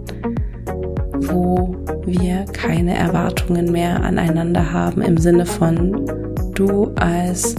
wo 1.26 1.76
wir 2.07 2.47
keine 2.55 2.97
Erwartungen 2.97 3.70
mehr 3.70 4.03
aneinander 4.03 4.72
haben 4.72 5.03
im 5.03 5.18
Sinne 5.18 5.45
von 5.45 6.07
du 6.55 6.90
als 6.95 7.55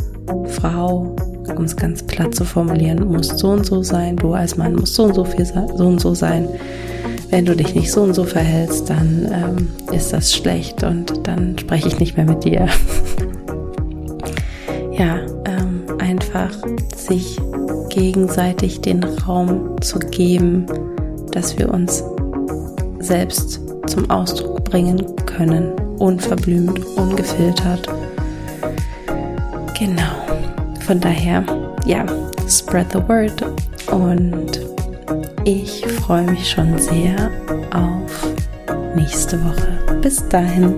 Frau, 0.54 1.16
um 1.56 1.64
es 1.66 1.76
ganz 1.76 2.04
platt 2.04 2.36
zu 2.36 2.46
formulieren, 2.46 3.08
muss 3.08 3.28
so 3.28 3.50
und 3.50 3.66
so 3.66 3.84
sein, 3.84 4.16
du 4.16 4.34
als 4.34 4.56
Mann 4.58 4.76
musst 4.76 4.96
so 4.96 5.04
und 5.04 5.16
so 5.16 5.24
viel 5.26 5.46
so 5.46 5.86
und 5.86 6.00
so 6.00 6.14
sein. 6.14 6.48
Wenn 7.30 7.46
du 7.46 7.56
dich 7.56 7.74
nicht 7.74 7.92
so 7.92 8.04
und 8.04 8.14
so 8.14 8.24
verhältst, 8.24 8.90
dann 8.90 9.28
ähm, 9.32 9.94
ist 9.94 10.14
das 10.14 10.34
schlecht 10.34 10.84
und 10.84 11.28
dann 11.28 11.58
spreche 11.58 11.88
ich 11.88 12.00
nicht 12.00 12.16
mehr 12.16 12.26
mit 12.26 12.44
dir. 12.44 12.68
ja, 14.98 15.18
ähm, 15.46 15.82
einfach 16.00 16.52
sich 16.96 17.38
gegenseitig 17.90 18.82
den 18.82 19.04
Raum 19.04 19.82
zu 19.82 20.00
geben, 20.00 20.66
dass 21.32 21.58
wir 21.58 21.74
uns 21.74 22.04
selbst 23.00 23.60
zum 23.88 24.10
Ausdruck 24.10 24.64
bringen 24.64 25.04
können, 25.26 25.72
unverblümt, 25.98 26.80
ungefiltert 26.96 27.90
Genau. 29.84 30.13
Von 30.86 31.00
daher, 31.00 31.44
ja, 31.86 32.06
spread 32.48 32.92
the 32.92 33.00
word. 33.08 33.42
Und 33.92 34.60
ich 35.46 35.86
freue 35.86 36.24
mich 36.24 36.50
schon 36.50 36.78
sehr 36.78 37.32
auf 37.74 38.28
nächste 38.96 39.44
Woche. 39.44 40.00
Bis 40.02 40.28
dahin. 40.30 40.76